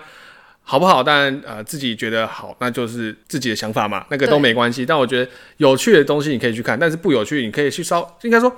[0.70, 1.02] 好不好？
[1.02, 4.86] 当然，呃，自己觉得好，那就是自己的想法嘛，那个都没关系。
[4.86, 8.56] 但我觉得有趣的东西你可以去看，但是不有趣你可以去稍，应该说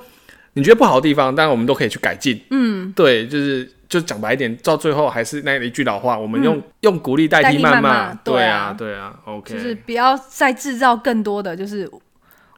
[0.55, 2.37] 你觉得不好的地方，当然我们都可以去改进。
[2.49, 8.13] 嗯，对，就是就讲白一点，到最后还是那一句老话，我们用、嗯、用鼓励代替谩骂。
[8.15, 11.89] 对啊，对啊，OK，就是不要再制造更多的就是。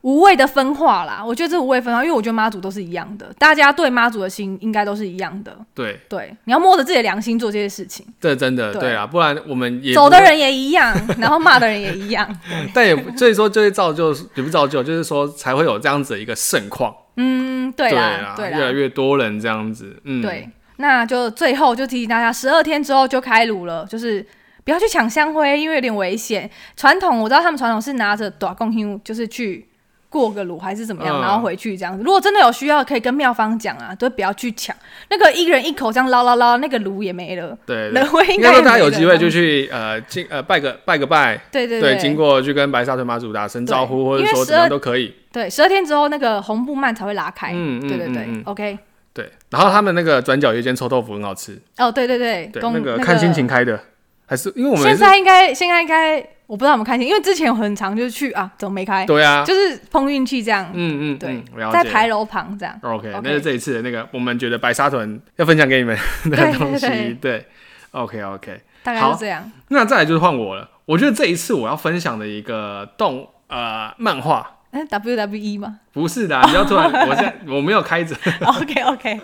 [0.04, 5.58] 无谓的分化啦，我觉得这无谓分化，因为我觉得妈祖都是一样的，大家对妈祖的心应该都是一样的。
[5.74, 8.06] 对对，你要摸着自己的良心做这些事情。
[8.20, 12.28] 这真的对，啊，不然我们也走的人也一样， 然后骂的人也一样。
[12.76, 16.94] 但也所以说就会造就，也不造就，就是说才会有这样子的一个盛况。
[17.16, 19.96] 嗯，对啊，对啦，越来越多人这样子。
[20.04, 24.28] 嗯，对，那就最后就提醒大家，十二天之后就开炉了，就是
[24.66, 26.52] 不要去抢香灰，因为有点危险。
[26.76, 29.66] 传统我知道他们传统是拿着短贡香，就是去。
[30.14, 32.04] 过个炉还是怎么样，然后回去这样子。
[32.04, 34.76] 如果真的有需要，可以跟妙方讲啊，都不要去抢。
[35.10, 37.58] 那个一人一口这样捞捞捞，那个炉也没了。
[37.66, 41.42] 对， 人会应该大家有机会就去呃经呃拜个拜个拜。
[41.52, 45.12] 对对对，经过去跟白沙屯妈祖打声招呼，或者说怎样都可以。
[45.32, 47.52] 对，十二天之后那个红布幔才会拉开。
[47.56, 48.78] 嗯对对对，OK。
[49.14, 51.60] 对，然后他们那个转角有一间臭豆腐很好吃。
[51.78, 53.80] 哦，对对对，那个看心情开的，
[54.28, 56.24] 还是因为我们现在应该现在应该。
[56.46, 59.06] 我不知道有没有开心，因为之前很常就是去啊，怎么没开？
[59.06, 60.70] 对啊，就是碰运气这样。
[60.74, 62.78] 嗯嗯，对，在牌楼旁这样。
[62.82, 67.18] OK，那是这一次的那个，我们觉得白沙屯要分享给你们的 东西。
[67.22, 67.46] 对
[67.92, 69.50] ，OK OK，大概是这样。
[69.70, 70.70] 那再来就是换我了。
[70.86, 75.80] 我觉得这一次我要分享的一个动呃漫画，哎，WWE 吗？
[75.94, 78.16] 不是的，你要突然，我现在我没有开着。
[78.46, 79.22] OK OK，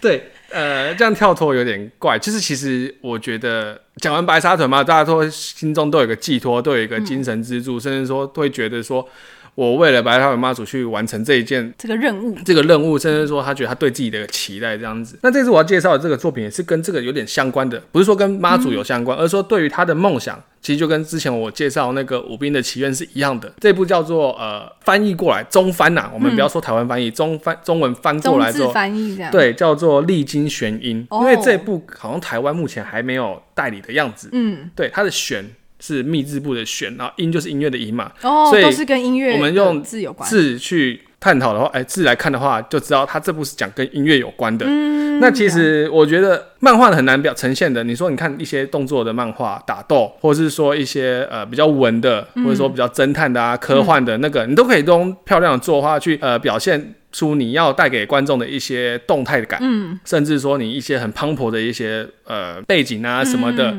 [0.00, 0.30] 对。
[0.52, 2.18] 呃，这样跳脱有点怪。
[2.18, 9.08] 就是其实我觉得讲完白沙屯嘛，大家都心中都有一个寄托，都有一个精神支柱，嗯、甚至说会觉得说，
[9.54, 15.18] 我为了白沙屯妈祖去完成这一件这个任务，这个任务，甚至说他觉得他对自己的期待这样子。
[15.22, 20.42] 那这次我要介绍的这个作品也是跟这个有点相关的，不是说跟妈祖有相关，嗯、而是说对于他的梦想。
[20.62, 35.44] 其实就跟之前我介绍那个《武兵的祈愿》是一样的，这部叫做呃翻译过来中翻呐、啊，我们不要说台湾翻译，中翻中文翻过来之后，翻译这样对，叫做《历经玄音》，因为这部好像台湾目前还没有代理的样子，嗯，对，它的玄
[35.84, 44.64] 是密字部的弦，然后音就是音乐的音嘛，哦，所以都是跟音乐，我们用字有关字去探讨的话，哎，字来看的话，就知道它这部是讲跟音乐有关的。
[44.68, 47.82] 嗯，那其实我觉得漫画很难表呈现的。
[47.82, 63.74] 你说，你看一些动作的漫画，打斗，或者是说一些呃比较文的，或者说比较侦探的啊、科幻的那个，你都可以用漂亮的作画去呃表现出你要带给观众的一些动态的感，嗯，甚至说你一些很磅礴的一些呃背景啊什么的。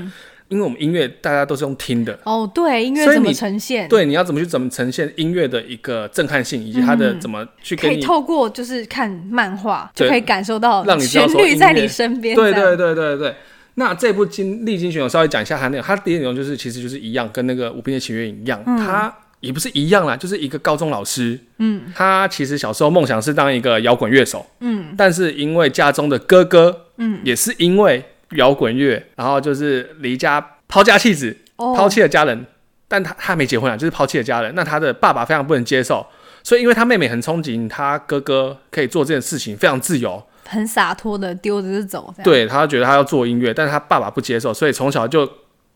[0.53, 2.17] 因为我们音乐大家都是用听的。
[2.23, 3.89] 哦，对，音乐怎么呈现？
[3.89, 12.35] 对，你要怎么去怎么呈现音乐的一个震撼性，以及它的怎么去给你、嗯、可以透过就是看漫画就可以感受到让你旋律在你身边。
[12.35, 13.35] 对对对对对。
[13.75, 28.05] 那这部经历经选，我稍微讲一下它那个，它的内容就是其实就是一样，跟那个《武兵的祈愿》一样，嗯、它也不是一样啦，就是一个高中老师，嗯，他其实小时候梦想是当一个摇滚乐手，嗯，但是因为家中的哥哥，嗯，也是因为。
[28.35, 32.45] 摇滚乐，然后就是离家抛家弃子，抛弃了家人，
[32.87, 34.53] 但他他没结婚啊，就是抛弃了家人。
[34.55, 36.05] 那他的爸爸非常不能接受，
[36.43, 42.13] 所以因为他妹妹很憧憬他哥哥可以做这件事情，非常自由，很洒脱的丢着就走。
[42.23, 45.29] 对，他觉得他要做音乐，但是他爸爸不接受，所以从小就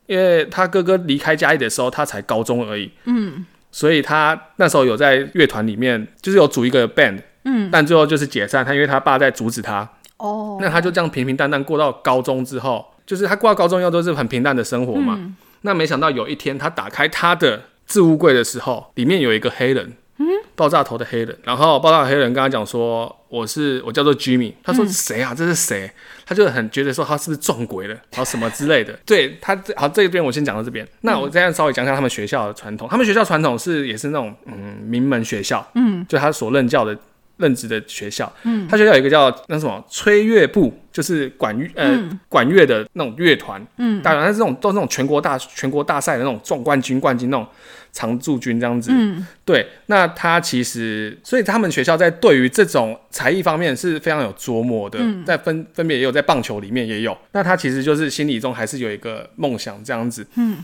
[0.07, 2.91] 因为他哥哥离开家里的时候，他才高中而已。
[3.05, 7.19] 嗯，所以他那时候有在乐团里面，就是有组一个 band。
[7.49, 9.89] 嗯，但最后就是解散，他因为他爸在阻止他。
[10.17, 15.15] 哦，那他就这样平平淡淡过到高中之后，就是他过到高中要都是很平淡的生活嘛。
[15.17, 19.93] 嗯、那没想到有一天他打开他的置物柜的时候，里面有一个黑人。
[20.19, 20.25] 嗯
[20.55, 25.31] 爆炸头的黑人，然后爆炸的黑人跟他讲说：“我是我叫做 Jimmy。”他说：“谁啊？
[25.31, 25.87] 这是谁？”
[26.25, 28.97] 他就很觉得说他是不是撞鬼了，然后什么之类的。
[29.05, 30.83] 对他，好，这边我先讲到这边。
[31.01, 32.87] 那我这样稍微讲一下他们学校的传统。
[32.89, 36.97] 他们学校传统是也是那种嗯名门学校，嗯，就他所任教的
[37.37, 47.47] 任职的学校，嗯，他学校有一个叫那什么吹乐部，就是管乐呃、嗯、管乐的那种乐团，嗯，当然是这种都是那种全国大全国大赛的那种总冠军冠军那种。
[47.93, 60.57] 常驻军这样子，嗯，对，那他其实，所以他们学校在对于这种才艺方面是非常有琢磨的，嗯、在分分别也有在棒球里面也有，那他其实就是心里中还是有一个梦想这样子，嗯，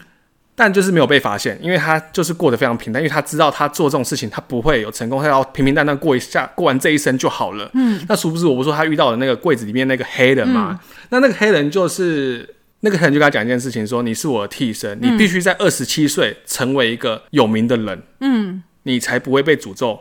[0.56, 12.56] 但就是没有被发现，因为他就是过得非常平淡，因为他知道他做这种事情他不会有成功，他要平平淡淡过一下，过完这一生就好了，嗯，那殊不知我不是说他遇到的那个柜子里面那个黑人嘛，嗯、那那个黑人就是。
[12.86, 19.98] 那个黑人就跟他讲一件事情，说你是我的替身，你必须在二十七岁成为一个有名的人，嗯，你才不会被诅咒，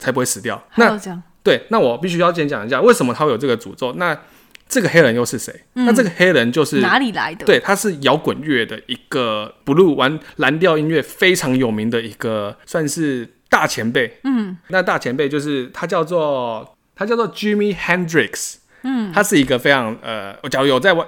[0.00, 0.60] 才不会死掉。
[0.74, 1.00] 那
[1.44, 3.92] 对，那我必须要先讲一下，为什么他会有这个诅咒？
[3.92, 4.18] 那
[4.72, 5.52] 这个黑人又是谁？
[5.74, 7.44] 嗯、那这个黑人就是哪里来的？
[7.44, 14.18] 对，他是摇滚乐的一个 blue 玩蓝调音乐非常有名的一个，算是大前辈。
[14.24, 18.54] 嗯，那大前辈就是他叫做他叫做 Jimi Hendrix。
[18.84, 21.06] 嗯，他是一个非常呃，我假如有在玩。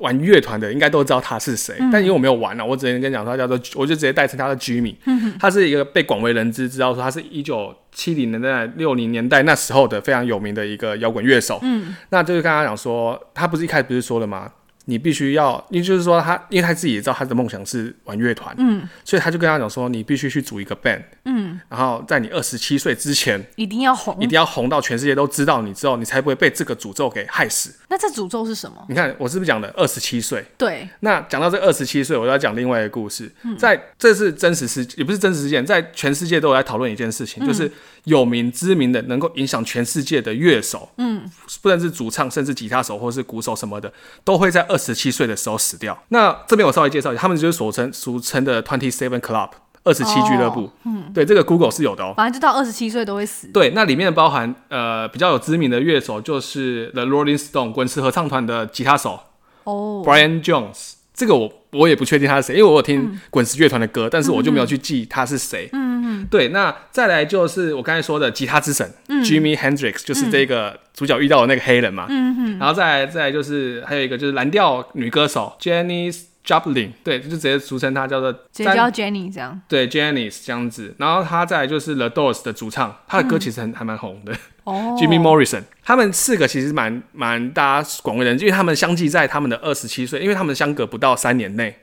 [0.00, 4.96] 玩乐团的应该都知道他是谁，嗯、但因为我没有玩了，我只能跟你讲说他叫做，我就直接代称他的 Jimmy。
[5.06, 11.58] 嗯、 他是一个被广为人知，知道说他是一九七零年代、六零年代那时候的非常有名的一个摇滚乐手。
[11.62, 14.50] 嗯，那就是刚刚讲说，他不是一开始不是说了吗？
[14.90, 27.72] 你必须要，因为就是说他，因为他自己也知道他的梦想是玩乐团，嗯，所以他就跟他讲说，你必须去组一个 band，嗯，然后在你二十七岁之前，一定要红，一定要红到全世界都知道你之后，你才不会被这个诅咒给害死。
[27.88, 28.84] 那这诅咒是什么？
[28.88, 30.44] 你看我是不是讲的二十七岁？
[30.58, 30.88] 对。
[31.00, 37.70] 那讲到这二十七岁，我要讲另外一个故事，嗯、在这是真实事，也不是真实事件，在全世界都有在讨论一件事情，嗯、就是
[38.04, 41.22] 有名知名的能够影响全世界的乐手，嗯，
[41.62, 43.92] 不论是主唱，甚至吉他手或是鼓手什么的，
[44.24, 45.60] 都会在二十七岁的时候。
[45.60, 46.02] 死掉。
[46.08, 49.50] 那这边我稍微介绍一下，他们就是所称俗称的 Twenty Seven Club
[49.84, 50.70] 二十七俱乐部。
[50.86, 52.14] 嗯，对，这个 Google 是有的哦。
[52.16, 53.48] 反正就到二十七岁都会死。
[53.48, 59.20] 对，那里面包含呃比较有知名的乐手，就是 The Rolling Stone 滚石合唱团的吉他手
[59.64, 60.94] 哦，Brian Jones。
[61.12, 65.68] 这个我我也不确定他是谁，因为我有听滚石乐团的歌，嗯、但是我就没有去记他是谁。
[65.74, 65.89] 嗯
[66.20, 66.26] 嗯。
[66.30, 72.06] 对，那再来就是我刚才说的吉他之神、嗯、Jimmy Hendrix，就是这个主角遇到的那个黑人嘛。
[72.08, 72.58] 嗯嗯。
[72.58, 76.14] 然后再来再来就是还有一个就是蓝调女歌手 Jenny
[76.46, 79.60] Joplin，对，就直接俗称她叫做直接叫 Jenny 这样。
[79.68, 80.94] 对，Jenny 这样子。
[80.96, 84.32] 然后他再来就是 The Doors 的主唱，他的歌其实很、嗯、还蛮红的。
[84.64, 84.96] 哦。
[84.98, 91.76] Jimmy Morrison，他们四个其实蛮蛮大家广为人知，因为他们相继在他们的二十七岁，因为他们相隔不到三年内。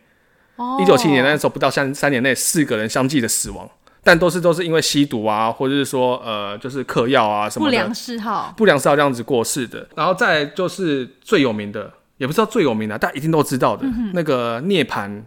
[0.55, 0.79] 哦。
[0.81, 3.69] 一九七零年那时候不到三三年内，四个人相继的死亡，
[4.07, 7.69] 但都是都是因为吸毒啊，或者是说呃就是嗑药啊什么的。
[7.69, 8.53] 不良嗜好。
[8.55, 9.87] 不良嗜好这样子过世的。
[9.95, 11.91] 然后再就是最有名的。
[12.17, 15.21] 也不知道最有名的，大家一定都知道的，嗯、那个涅槃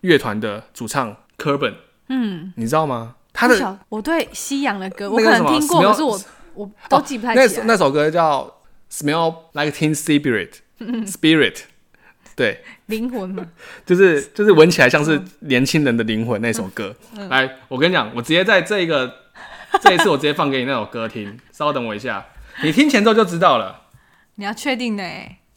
[0.00, 1.74] 乐团的主唱 Cobain
[2.08, 3.14] 嗯，你知道吗？
[3.32, 6.20] 他的我对西洋的歌我可能听过，可是我
[6.54, 7.64] 我都记不太起来。
[7.64, 8.52] 那那首歌叫
[8.90, 9.94] Smell Like Teen
[10.80, 11.60] 嗯、Spirit,
[12.34, 13.44] 对，灵魂嘛，
[13.84, 16.94] 就是就是闻起来像是年轻人的灵魂那首歌。
[17.16, 19.12] 嗯、来，我跟你讲，我直接在这一个
[19.80, 22.26] 这一次我直接放给你那首歌听，稍等我一下，
[22.62, 23.80] 你听前奏就知道了。
[24.34, 25.02] 你要确定呢？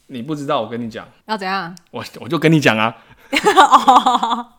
[0.08, 1.06] 你不知道，我跟你讲。
[1.26, 1.76] 要怎样？
[1.90, 2.96] 我我就跟你讲啊。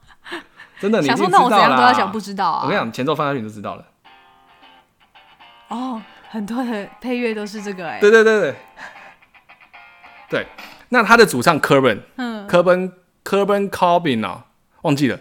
[0.80, 2.62] 真的，你想说那我怎样都要讲不知道啊。
[2.63, 3.86] 我跟你讲，前奏放下去你就知道了。
[5.70, 8.00] 哦，很多的配乐都是这个哎。
[8.00, 8.56] 对对对对。
[10.30, 10.46] 对，
[10.89, 12.91] 那他的主唱 Cobain，嗯，Cobain
[13.23, 14.45] Cobain Cobain 啊，
[14.82, 15.19] 忘记了，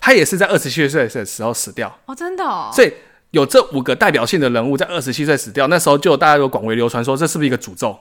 [0.00, 1.98] 他也是在二十七岁的时候死掉。
[2.06, 2.70] 哦，真的哦。
[2.72, 2.92] 所以。
[3.30, 7.96] 有这五个代表性的人物在二十七岁死掉，那时候就大家有广为流传说，这是不是一个诅咒？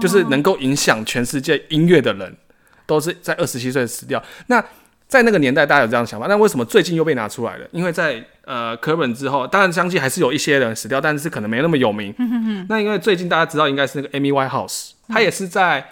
[0.00, 2.34] 就是能够影响全世界音乐的人，
[2.86, 4.22] 都是在二十七岁死掉。
[4.46, 4.64] 那
[5.06, 7.66] 在那个年代，大家有这样想法，那为什么最近又被拿出来了？
[7.72, 12.14] 因为在呃科本之后，当然相信还是有一些人死掉，但是可能没那么有名。
[12.66, 15.86] 那因为最近大家知道应该是那个 Amy Winehouse，他也是在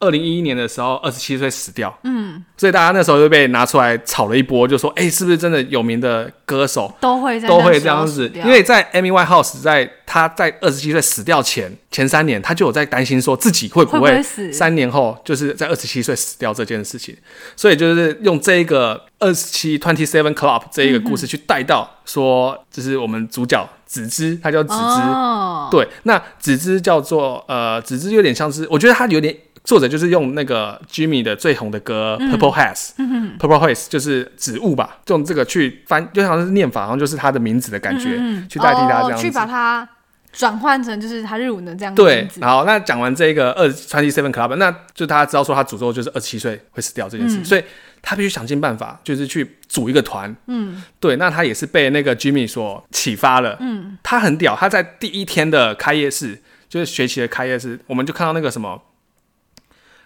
[0.00, 1.96] 二零一一年的时候，二十七岁死掉。
[2.04, 14.22] 嗯，所以大家那时候就被拿出来炒了一波，就说：“哎、欸，是不是真的有名的歌手都会都会这样子？”因为在 Amy Winehouse 在他在二十七岁死掉前前三年，他就有在担心说自己会不会
[14.52, 17.16] 三年后就是在二十七岁死掉这件事情。
[17.56, 24.74] 所以就是用这一个二十七 Twenty Seven Club 这一个故事去带到说，就是我们主角子之，他叫子之。
[24.74, 29.36] 哦、对，那子之叫做呃，子之有点像是，我觉得他有点。
[29.64, 39.88] 作者就是用那个 Jimmy 的最红的歌《Purple Haze》，嗯，Purple Haze 就是植物吧，用这个去翻，就好像是念法，好像就是他的名字的感觉，嗯嗯去代替他这样子，哦、去把它
[40.32, 42.02] 转换成就是他日文的这样子。
[42.02, 47.64] 对，好，那讲完这个二川崎 Seven Club，那就大家知道说他诅咒就是二十七岁会死掉这件事，嗯、所以
[48.00, 50.34] 他必须想尽办法，就是去组一个团。
[50.46, 53.56] 嗯，对，那他也是被那个 Jimmy 所启发了。
[53.60, 58.80] 嗯，他很屌，他在第一天的开业式，就是学期的开业式，我们就看到那个什么。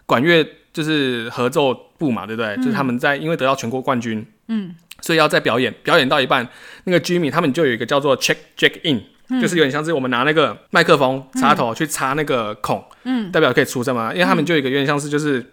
[0.06, 2.54] 管乐就是合奏部嘛，对不对？
[2.54, 6.48] 嗯、就是他们在因为得到全国冠军，嗯，所以要在表演，表演到一半，
[6.84, 14.12] 那个 Jimmy 他们就有一个叫做 check check in，、嗯、就是有点像是我们拿那个麦克风插头去插那个孔，嗯，代表可以出声嘛。
[14.12, 15.44] 因为他们就有一个有点像是就是，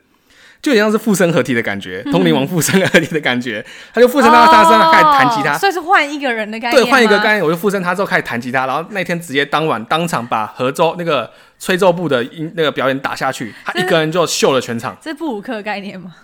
[0.62, 11.32] 就有点像是附身合体的感觉，嗯、通灵王附身合体的感觉，他就附身到他身上开始弹吉他，所以是换一个人的概念，对，换一个概念，我就附身他之后开始弹吉他，然后那天直接当晚当场把合奏那个。
[11.62, 14.96] 吹奏部的音那个表演打下去，他一个人就秀了全场。
[15.02, 16.16] 这是布鲁克概念吗？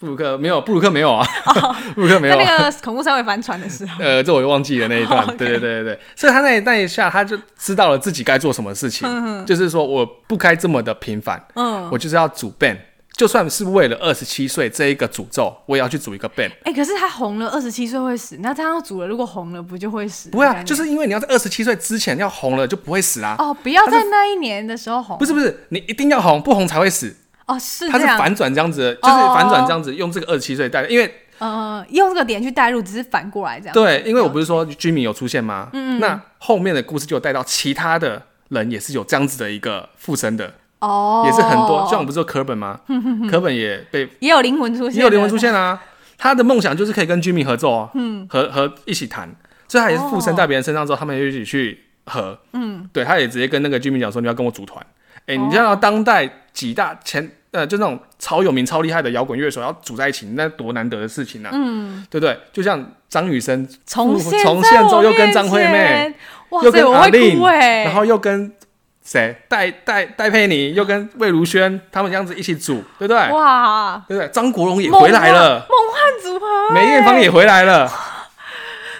[0.00, 1.24] 布鲁克没有，布鲁克没有啊。
[1.94, 2.34] 布鲁克没有。
[2.36, 5.24] 那个恐怖三位帆船的时候，呃，这我就忘记了那一段。
[5.38, 12.78] 对对对对对，所以他那那一下，他就知道了自己该做什么事情，就是说我不该这么的平凡，嗯，我就是要主 band。
[13.16, 16.50] 就算是为了二十七岁这一个诅咒，我也要去组一个 band。
[16.64, 20.28] 哎、欸，可是他红了，二十七岁会死，那他要组了，如果红了，不就会死？
[20.28, 23.34] 不会啊，就是因为你要在二十七岁之前要红了，就不会死啊。
[23.38, 25.16] 哦，不要在那一年的时候红。
[25.16, 27.16] 不是不是，你一定要红，不红才会死。
[27.46, 27.88] 哦，是。
[27.88, 33.72] 他是反转这样子，就是反转这样子，用这个二十七岁带，因为呃，用这个点去带入，只是反过来这样。
[33.72, 35.70] 对，因为我不是说 Jimmy 有出现吗？
[35.72, 36.00] 嗯嗯。
[36.00, 40.52] 那后面的故事就带到其他的人也是有这样子的一个附身的。
[40.80, 42.80] 哦，也是很多，像我不是说科本吗？
[43.30, 45.80] 科本也被也有灵魂出现，也有灵魂出现啊。
[46.18, 49.28] 他的梦想就是可以跟 Jimmy 合作，嗯，和和一起弹，
[49.68, 54.84] 所以他也是附身在别人身上之后，他们就一起去合，嗯，对，他也直接跟那个 Jimmy 讲说，你要跟我组团。
[55.26, 62.38] 哎，你知道当代几大前呃，就那种超有名、超厉害的摇滚乐手要组在一起，那多难得的事情啊，嗯，对不对？
[62.52, 66.14] 就像张雨生重现重现之后又跟张惠妹，
[66.62, 67.38] 又跟阿令，
[67.84, 68.52] 然后又跟。
[69.06, 73.16] 谁戴戴戴佩妮又跟魏如萱他们这样子一起组，对不对？
[73.30, 74.28] 哇，对不对？
[74.30, 77.88] 张国荣也回来了，梦幻组合，梅艳芳也回来了，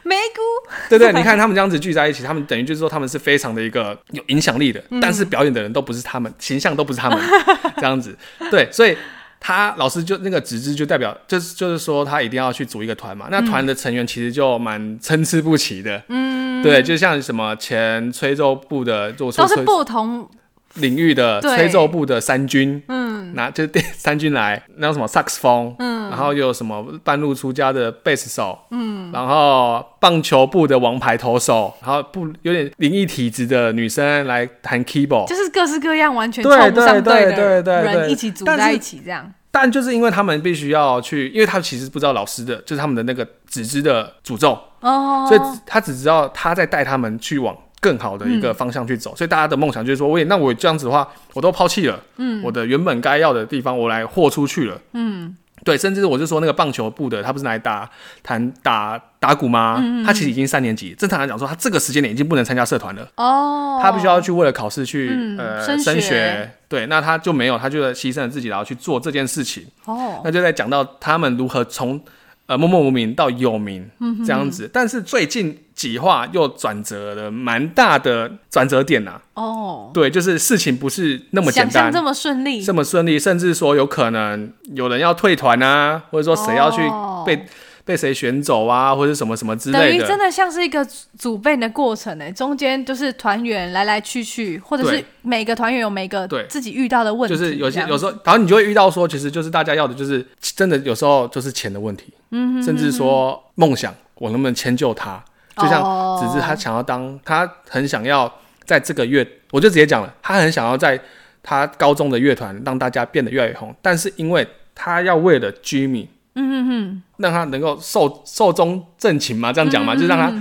[0.04, 0.40] 梅姑，
[0.88, 7.18] 对对， 你看他们这样子聚在一起，他们等于就是说他们是非常的一个有影响力的，嗯、但是表演的人都不是他们，形象都不是他们
[7.76, 8.16] 这样子，
[8.50, 8.96] 对，所以。
[9.38, 20.28] 他老师就那个纸质就代表就是就是说他一定要去组一个团嘛，那团的成员其实就蛮参差不齐的，嗯，对，就像什么前吹奏部的做都是不同
[20.76, 39.32] 领域的吹奏部的三军，嗯，拿 就是电三军来，那有什么萨克斯风，嗯，然后又有什么半路出家的贝斯手，嗯，然后棒球部的王牌投手，然后不有点灵异体质的女生来弹 keyboard，就是各式各样完全凑不上对的人一起组在一起这样。
[39.50, 47.56] 但就是因为他们必须要去，因为他其实不知道老师的就是他们的那个纸质的诅咒，哦，所以他只知道他在带他们去往。
[47.80, 57.88] 更好的一个方向去走，嗯、所以大家的梦想就是说，喂，那我这样子的话，我都抛弃了，嗯，我的原本该要的地方，我来豁出去了，嗯，对，甚至我就说那个棒球部的，他不是来打
[58.22, 59.78] 弹打打鼓吗？
[59.80, 72.00] 嗯、他其实已经三年级，正常来讲说，他这个时间点已经不能参加社团了，哦，他必须要去为了考试去、嗯、呃升学，学，对，那他就没有，他就牺牲了自己，然后去做这件事情，哦，那就在讲到他们如何从。
[72.46, 73.88] 呃，默默无名到有名
[74.24, 79.42] 这样子，嗯、但是最近几话又转折了蛮大的转折点呐、啊。
[79.42, 86.80] 哦，对，就是事情不是那么简单，这么顺利，这么顺利，甚至说有可能有人要退团啊，或者说谁要去
[87.26, 87.36] 被。
[87.36, 87.40] 哦
[87.86, 90.84] 被谁选走啊，或者什么什么之类的，等于真的像是一个
[91.16, 92.30] 组 band 的过程呢。
[92.32, 105.24] 中间就是团员来来去去，或者是每个团员有每个自己遇到的问题，就是有些有时候，然后你就会遇到说，其实就是大家要的就是真的有时候就是钱的问题，嗯哼嗯哼，甚至说梦想，我能不能迁就他？
[105.56, 105.80] 就像
[106.20, 108.30] 只是他想要当，他很想要
[108.64, 111.00] 在这个月，我就直接讲了，他很想要在
[111.40, 116.08] 他高中的乐团让大家变得越来越红，但是因为他要为了 Jimmy。
[116.36, 120.32] 嗯嗯嗯，让他能够寿寿终正寝嘛，这样讲嘛，就让他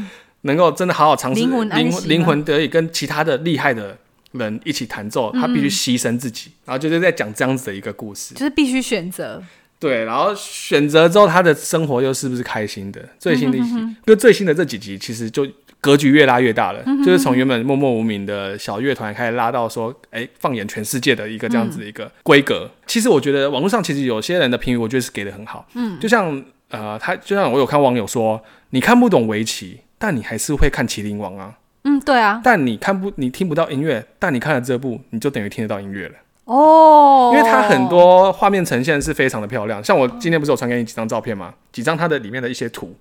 [0.42, 1.70] 能够真的好好尝试灵魂
[2.08, 3.98] 灵魂得以跟其他的厉害的
[4.34, 9.42] 人一起弹奏，他必须牺牲自己，然后就是在讲这样子的一个故事，就是必须选择。
[9.78, 13.02] 对，然后选择之后，他的生活又是不是开心的？
[13.20, 15.46] 最新的一集，就最新的这几集，其实就
[15.86, 22.68] 格局越拉越大了，就是从原本默默无名的小乐团开始拉到说，哎，放眼全世界的一个这样子的一个规格。
[22.88, 25.68] 其实我觉得网络上其实有些人的评语，我觉得是给的很好。
[25.76, 31.54] 嗯，就像呃，他就像我有看网友说，你看不懂围棋，但你还是会看《麒麟王》啊。
[31.84, 32.42] 嗯，对啊。
[32.44, 36.16] 但你看不，你听不到音乐，但你看了这部，你就等于听得到音乐了。
[36.46, 39.84] 哦，因为它很多画面呈现是非常的漂亮。
[39.84, 41.54] 像我今天不是有传给你几张照片吗？
[41.72, 42.96] 几张它的里面的一些图。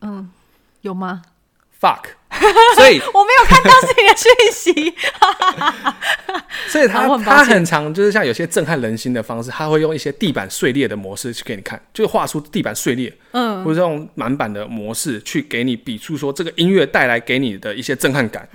[0.00, 0.30] 嗯，
[0.82, 1.22] 有吗
[1.86, 2.04] ？Fuck，
[2.76, 4.94] 所以我没有看到这个讯息。
[6.68, 18.48] 所以他他很常就是像有些震撼人心的方式，他会用一些地板碎裂的模式去给你看，就画出地板碎裂，嗯，或者用满版的模式去给你比出说这个音乐带来给你的一些震撼感，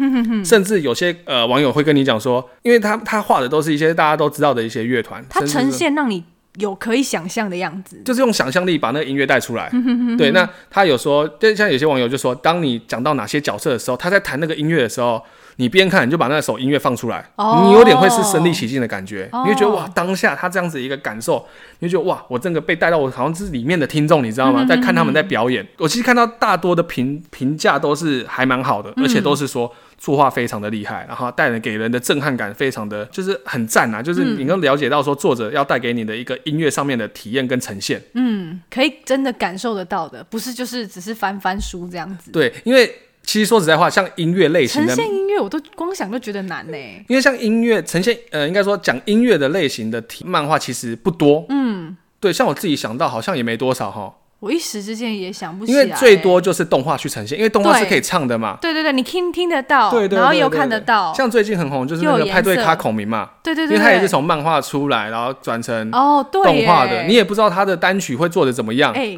[0.43, 6.23] 甚至有些呃网友会跟你讲说，因为他他画的都是一些大家都知道的一些乐团，他呈现让你
[6.57, 9.71] 有可以想象的样子，就是用想象力把那个音乐带出来。
[10.17, 15.21] 对，那他有说，就像有些网友就说，当你讲到哪些角色的时候，他在弹那个音乐的时候。
[15.57, 19.45] 你边看你就把那首音乐放出来，oh, 你有点会是身临其境的感觉，oh.
[19.45, 21.45] 你会觉得哇，当下他这样子一个感受，
[21.79, 24.65] 你就觉得哇，我整个被带到我好像是里面的听众，你知道吗？
[24.65, 29.71] 在看他们在表演，我其实看到大多的评评价都是还蛮好的，而且都是说
[30.01, 42.91] 作画非常的厉害，然后带人给人的震撼感非常的就是很赞啊，就是你能了解到说作者要带给你的一个音乐上面的体验跟呈现，嗯，可以真的感受得到的，不是就是只是翻翻书这样子，对，因为。
[43.23, 46.77] 其实说实在话，像音乐类型的呈现音乐，我都光想都觉得难呢。
[47.07, 51.45] 因为像音乐呈现，呃，应该说讲音乐的类型的题漫画其实不多。
[51.49, 54.11] 嗯，对，像我自己想到好像也没多少哈。
[54.41, 55.83] 我一时之间也想不起来。
[55.83, 58.57] 因为最多就是动画去呈现，因为动画是可以唱的嘛。
[58.59, 61.13] 对对对，你听听得到，对对，然后又看得到。
[61.13, 63.29] 像最近很红就是那个派对咖孔明嘛。
[63.43, 68.91] 对对对，因为他也是从漫画出来，然后转成哦动画的，你也不知道他的单曲会做的怎么样。
[68.93, 69.17] 哎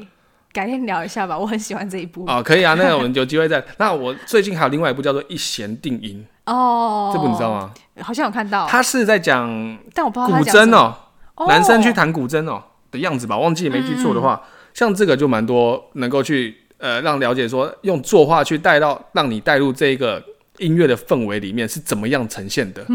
[0.52, 2.26] 改天聊一下吧，我很喜欢这一部。
[2.28, 3.64] 哦，可以啊，那我们有机会再。
[3.80, 7.72] 那我最近还有另外一部叫做《一弦定音》哦，这部你知道吗？
[8.02, 8.68] 好像有看到。
[8.68, 9.50] 他是在讲，
[9.96, 12.62] 但我不知道古筝哦，男生去弹古筝哦
[12.92, 14.44] 的样子吧，忘记没记错的话，
[14.74, 20.24] 像这个就蛮多能够去呃让了解说用作画去带到让你带入这个
[20.58, 22.86] 音乐的氛围里面是怎么样呈现的。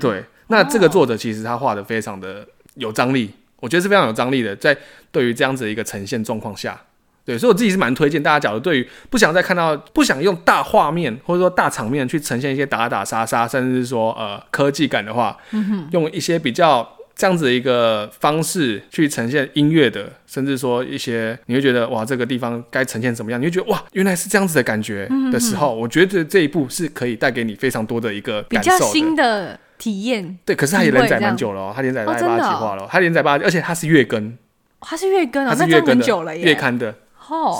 [0.00, 3.30] 对，那这个作者其实他画的非常的有张力，
[3.60, 4.76] 我觉得是非常有张力的，在
[5.10, 6.80] 对于这样子的一个呈现状况下。
[7.24, 30.38] 对，所以我自己是蛮推荐大家，假如对于不想再看到、不想用大画面或者说大场面去呈现一些打打杀杀，甚至是说呃科技感的话，嗯、用一些比较这样子的一个方式去呈现音乐的，甚至说一些你会觉得哇这个地方该呈现什么样，你会觉得哇原来是这样子的感觉的时候，我觉得这一步是可以带给你非常多的一个感受，比较新的体验。
[30.44, 34.36] 对，可是它也连载蛮久了哦，它连载八集话了，它连载八集，而且它是月更，
[34.80, 36.94] 它是月更啊，它是月更的月刊的。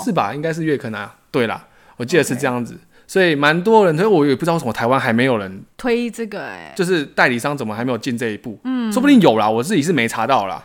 [0.05, 0.35] 是吧？
[0.35, 1.15] 应该是月刊啊。
[1.31, 1.65] 对啦，
[1.97, 2.77] 我记得是这样子，
[3.07, 8.59] 所以蛮多人，所以我也不知道为什么台湾还没有人推这个，哎，就是代理商怎么还没有进这一步？
[8.63, 10.61] 嗯，说不定有啦，我自己是没查到啦。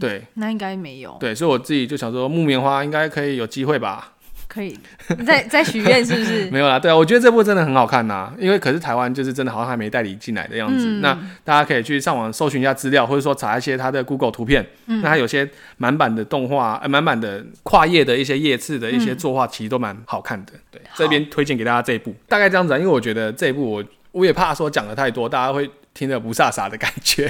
[0.00, 1.16] 对，那应该没有。
[1.20, 4.12] 对，所以我自己就想说，木棉花应该可以有机会吧。
[4.56, 4.74] 可以，
[5.26, 6.48] 在在许愿是不是？
[6.50, 10.86] 没有啦，对啊，我觉得这部真的很好看呐、啊，因为可是台湾就是真的好像还没代理进来的样子。
[10.86, 11.12] 嗯、那
[11.44, 14.66] 大家可以去上网搜寻一下资料，或者说查一些它的 Google 图片。
[14.86, 15.46] 嗯、那它有些
[15.76, 20.52] 满版的动画，呃，满版的跨页的一些页次的一些作画，其实都蛮好看的。
[20.70, 22.78] 对，好这边推荐给大家这一部，大概这样子啊。
[22.78, 23.84] 因为我觉得这一部我
[24.16, 25.70] 我也怕说讲的太多，大家会。
[25.96, 27.26] 听得不飒飒的感觉，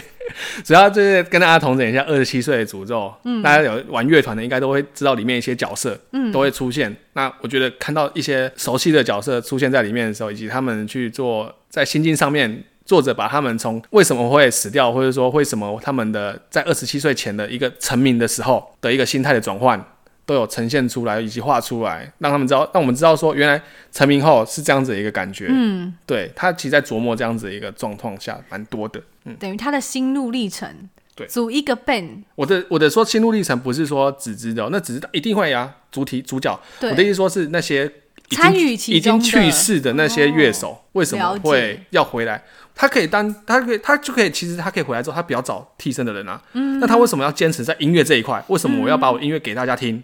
[0.64, 3.02] 主要就是跟大家同整一下《二十七岁的诅咒》。
[3.22, 6.92] 嗯，大家有玩乐团的，应该都会知道里面一些角色，嗯，都会出现。
[7.12, 19.80] 那我觉得看到一些熟悉的角色出现在里面的时候，以及他们去做在心境上面，作者把他们从为什么会死掉，或者说为什么他们的在二十七岁前的一个成名的时候的一个心态的转换。
[20.26, 23.62] 都有呈现出来以及画出来，让他们知道，让我们知道说，原来
[23.92, 25.46] 成名后是这样子的一个感觉。
[25.48, 29.00] 嗯，对，他其实在琢磨这样子的一个状况下，蛮多的。
[29.24, 30.68] 嗯，等于他的心路历程。
[31.14, 32.24] 对，组一个 band。
[32.34, 35.72] 我的我的说心路历程不是说只知道，那只是一定会呀。
[35.90, 37.90] 主体主角，对我的意思说是那些
[38.32, 42.42] 参与其中已经去世的那些乐手，哦、为什么会要回来？
[42.74, 46.38] 他可以当，他可以，他就可以，其实他可以回来之后，他不要找替身的人啊。
[46.52, 48.44] 嗯，那他为什么要坚持在音乐这一块？
[48.48, 49.96] 为什么我要把我音乐给大家听？
[49.96, 50.02] 嗯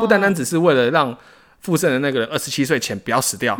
[0.00, 1.16] 不单单只是为了让
[1.60, 3.58] 附身的那个人二十七岁前不要死掉，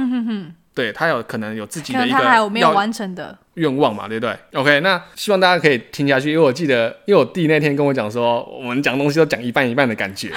[0.75, 3.37] 对，他有可能有自己的一个要没有完成的。
[3.55, 10.31] 愿望嘛，对不对？OK，那希望大家可以听下去，因为我记得，因为我弟那天跟我讲说，我们讲东西都讲一半一半的感觉，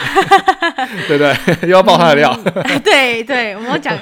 [1.07, 1.35] 对不对？
[1.69, 2.35] 又要爆他的料，
[2.83, 3.95] 对对，我们讲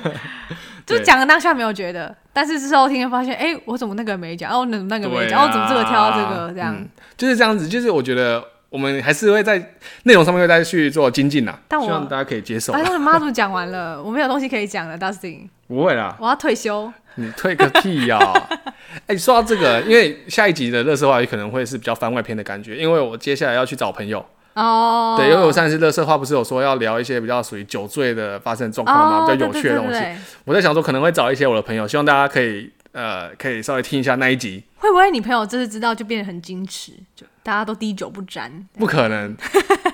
[0.86, 6.82] 就是讲的当下没有觉得，但是之后听就发现，哎，我怎么那个没讲，哦，那那个没讲，哦，怎么这个挑到这个这样，
[7.18, 8.42] 就是这样子，就是我觉得。
[8.70, 12.72] 我们还是会在内容上面会再去做精进呐，但我希望大家可以接受。
[12.72, 15.48] 反正妈祖讲完了， 我没有东西可以讲了，Dustin。
[15.68, 16.92] 不会啦，我要退休。
[17.16, 18.20] 你退个屁呀！
[19.08, 24.26] 哎，说到这个，因为下一集的垃圾话也可能会是比较番外篇的感觉，因为我接下来要去找朋友。
[24.54, 25.16] 哦。
[25.18, 28.98] 对，因为我上次垃圾话不是有说要聊一些比较属于酒醉的发生状况
[29.28, 29.28] 吗？
[29.32, 30.02] 比较有趣的东西。
[30.46, 34.64] 我在想说可能会找一些我的朋友，希望大家可以呃可以稍微听一下那一集。
[34.78, 36.94] 会不会你朋友这次知道就变得很矜持？
[37.16, 37.26] 就。
[37.44, 39.36] 大家都滴酒不沾，不可能。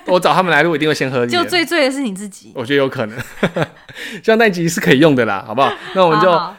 [0.08, 1.26] 我找他们来录，一定会先喝。
[1.26, 2.52] 就最醉的是你自己。
[2.56, 3.18] 我觉得有可能，
[4.24, 5.72] 像那一集是可以用的啦，好不好？
[5.96, 6.58] 那我们就，好好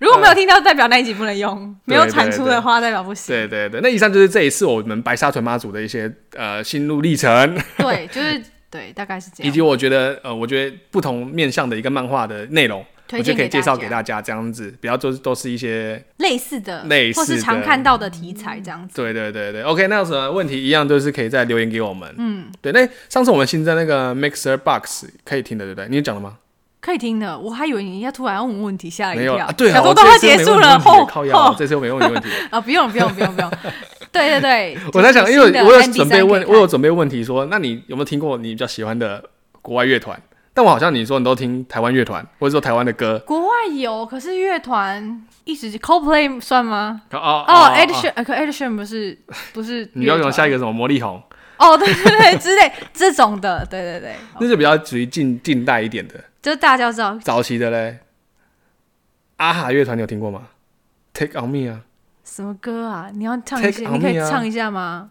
[0.00, 3.34] 如果没有听到，代表那一集不能用；呃、没有产出的话，代表不行。
[3.34, 7.56] 对对对，那以上就是这一次我们白沙屯妈祖的一些呃心路历程。
[7.78, 9.48] 对，就是 对，大概是这样。
[9.48, 12.84] 以及我觉得呃，我觉得不同面向的一个漫画的内容。
[13.12, 18.96] 我就可以介绍给大家，这样子比较都都是一些类似的、类似或是常看到的题材，这样子。
[18.96, 22.12] 对对对对，OK，那有什么问题一样都是可以再留言给我们。
[22.18, 22.72] 嗯，对。
[22.72, 25.88] 那上次我们新增那个 Mixer Box 可以听的，对不对？
[25.90, 26.38] 你讲了吗？
[26.80, 29.20] 可以听的，我还以为你要突然要问问题，吓一跳。
[29.20, 33.50] 没有啊，对啊，我都快结束了，后靠腰，这次又没问你问题 啊，不用不用不用不用。
[34.12, 39.24] 对对对， 我在想，因为我有准备问，我有准备问题说，那你有没有听过你比较喜欢的
[39.62, 40.20] 国外乐团？
[40.56, 43.18] 但我好像你说你都听台湾乐团，或者说台湾的歌。
[43.26, 47.02] 国外有，可是乐团一直 Coldplay 算吗？
[47.10, 49.18] 哦哦，Ed Sheeran，可 Ed Sheeran 不是
[49.52, 49.90] 不是。
[49.94, 51.20] 你要用下一个什么魔力红？
[51.58, 54.14] 哦，对对对，之类 这种的，对对对。
[54.38, 57.18] 那是比较属于近近代一点的，就是大家知道。
[57.18, 57.98] 早期的嘞，
[59.38, 60.42] 阿哈乐团你有听过吗
[61.12, 61.80] ？Take on me 啊。
[62.22, 63.10] 什么歌啊？
[63.12, 65.10] 你要唱一下，你可以唱一下吗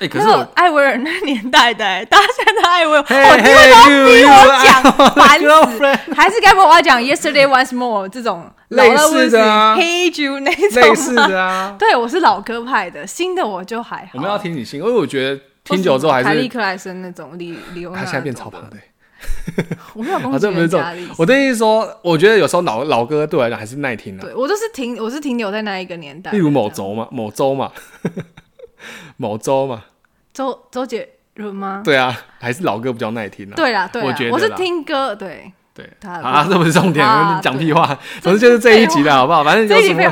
[0.00, 4.32] 哎，可是艾薇儿那年代的，大家现在艾薇儿，我听到逼我
[4.64, 8.50] 讲烦死，还是该不我要讲 Yesterday Once More 这种。
[8.68, 14.10] 类似的啊，Hey Jude 那种类似的啊， 对，我是老歌派的，新的我就还好。
[14.14, 16.24] 我们要听你新，因为我觉得听久之后还是。
[16.24, 17.92] 凯利克莱森那种李李欧。
[17.92, 18.76] 他现在变超胖的。
[19.92, 20.94] 我没有攻击人家。
[21.18, 24.22] 我的意思说，我觉得有时候老老歌对我来讲还是耐听的。
[24.22, 26.30] 对我都是停，我是停留在那一个年代。
[26.30, 27.72] 例如某周嘛，某周嘛，
[29.16, 29.84] 某周嘛。
[30.32, 31.82] 周周杰伦吗？
[31.84, 33.52] 对啊，还是老歌比较耐听啊。
[33.56, 35.52] 对啦，对，我觉得我是听歌，对。
[35.72, 37.06] 对，啊，这不是重点，
[37.40, 37.96] 讲屁话。
[38.20, 39.42] 总之就是这一集的好不好？
[39.44, 40.10] 反正有什么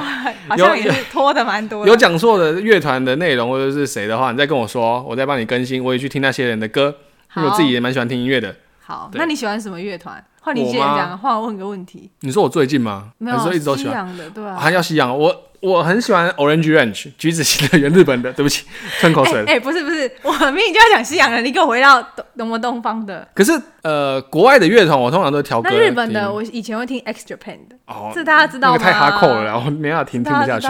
[0.49, 1.87] 好像也是拖的蛮多。
[1.87, 5.85] 有讲错的乐团的内容或者是谁的话，你再跟我说，我再帮你更新。
[5.85, 6.95] 我也去听那些人的歌，
[7.37, 8.55] 因为我自己也蛮喜欢听音乐的。
[8.79, 10.25] 好，那你喜欢什么乐团？
[10.41, 12.09] 换你先讲，换我问个问题。
[12.21, 13.11] 你说我最近吗？
[13.19, 15.19] 没有，说一直都喜欢的，对啊，还要西洋。
[15.19, 18.33] 我我很喜欢 Orange Ranch 橘子型的，原日本的。
[18.33, 18.65] 对不起，
[19.01, 19.45] 吞口水。
[19.47, 22.03] 哎，不是不是，我明明就要讲西洋的，你给我回到
[22.37, 23.27] 东么东方的。
[23.35, 23.53] 可是
[23.83, 25.69] 呃，国外的乐团我通常都挑歌。
[25.71, 27.77] 那日本的，我以前会听 X Japan 的。
[27.87, 28.79] 哦，这大家知道吗？
[28.79, 30.69] 太哈扣了，我没办法听，听不下去。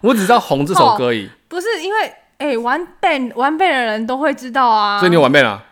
[0.00, 1.28] 我只知道红这首歌而已。
[1.48, 4.98] 不是因为哎，玩 band 玩 band 的人都会知道啊。
[4.98, 5.62] 所以你有玩 band 啊？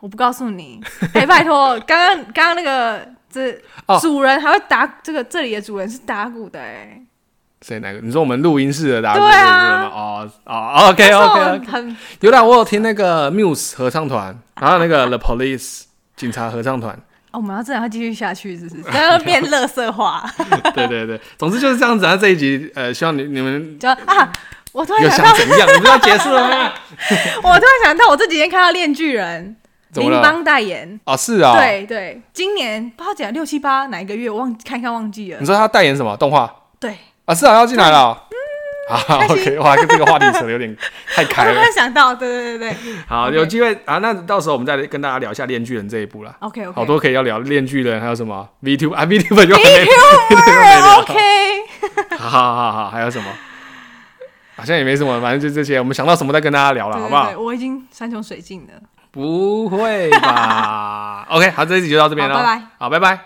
[0.00, 0.80] 我不告诉你，
[1.12, 3.52] 哎，拜托，刚刚刚刚那个这
[4.00, 6.99] 主人还会打这个，这里的主人是打鼓的，哎，
[7.66, 8.00] 谁哪个？
[8.00, 9.90] 你说我们录音室的打鼓的人吗？
[9.94, 15.82] 哦哦，OK OK，有啦，我有听那个 Muse 合唱团，然后那个 The Police
[16.16, 16.94] 警察合唱团。
[17.32, 18.82] 哦，我们要这样继续下去，是不是？
[18.90, 20.24] 然后变乐色化。
[20.74, 22.04] 对对对，总之就是这样子。
[22.04, 24.32] 那这一集，呃，希望你你们就啊，
[24.72, 25.68] 我突然想到怎样？
[25.74, 26.72] 你不要结束了吗？
[27.42, 29.56] 我突然想到，我这几天看到《链巨人》。
[29.94, 35.40] 林邦代言啊，是啊，对对，今年不知道讲六七八哪一个月，我忘看看忘记了。
[35.40, 36.48] 你说他代言什么动画？
[36.78, 36.96] 对
[37.30, 38.26] 啊，是啊，要进来了。
[38.90, 40.76] 嗯，好，OK，哇，跟这个话题扯的有点
[41.14, 41.54] 太开了。
[41.54, 46.34] 突然想到，对对对对，好，有机会啊，那到时候我们再跟大家聊一下《链锯人》这一部了。
[46.40, 49.54] OK OK，好多可以要聊《链锯人》，还有什么 VTuber 啊，VTuber 就
[51.02, 53.26] OK， 好好好好，还有什么？
[54.56, 57.30] 好像也没什么，反正就这些，我们想到什么再跟大家聊了，好不好？
[57.38, 58.72] 我已经山穷水尽了。
[59.12, 61.26] 不会吧？
[61.30, 63.20] OK，好，这一集就到这边了，拜拜，好，拜拜。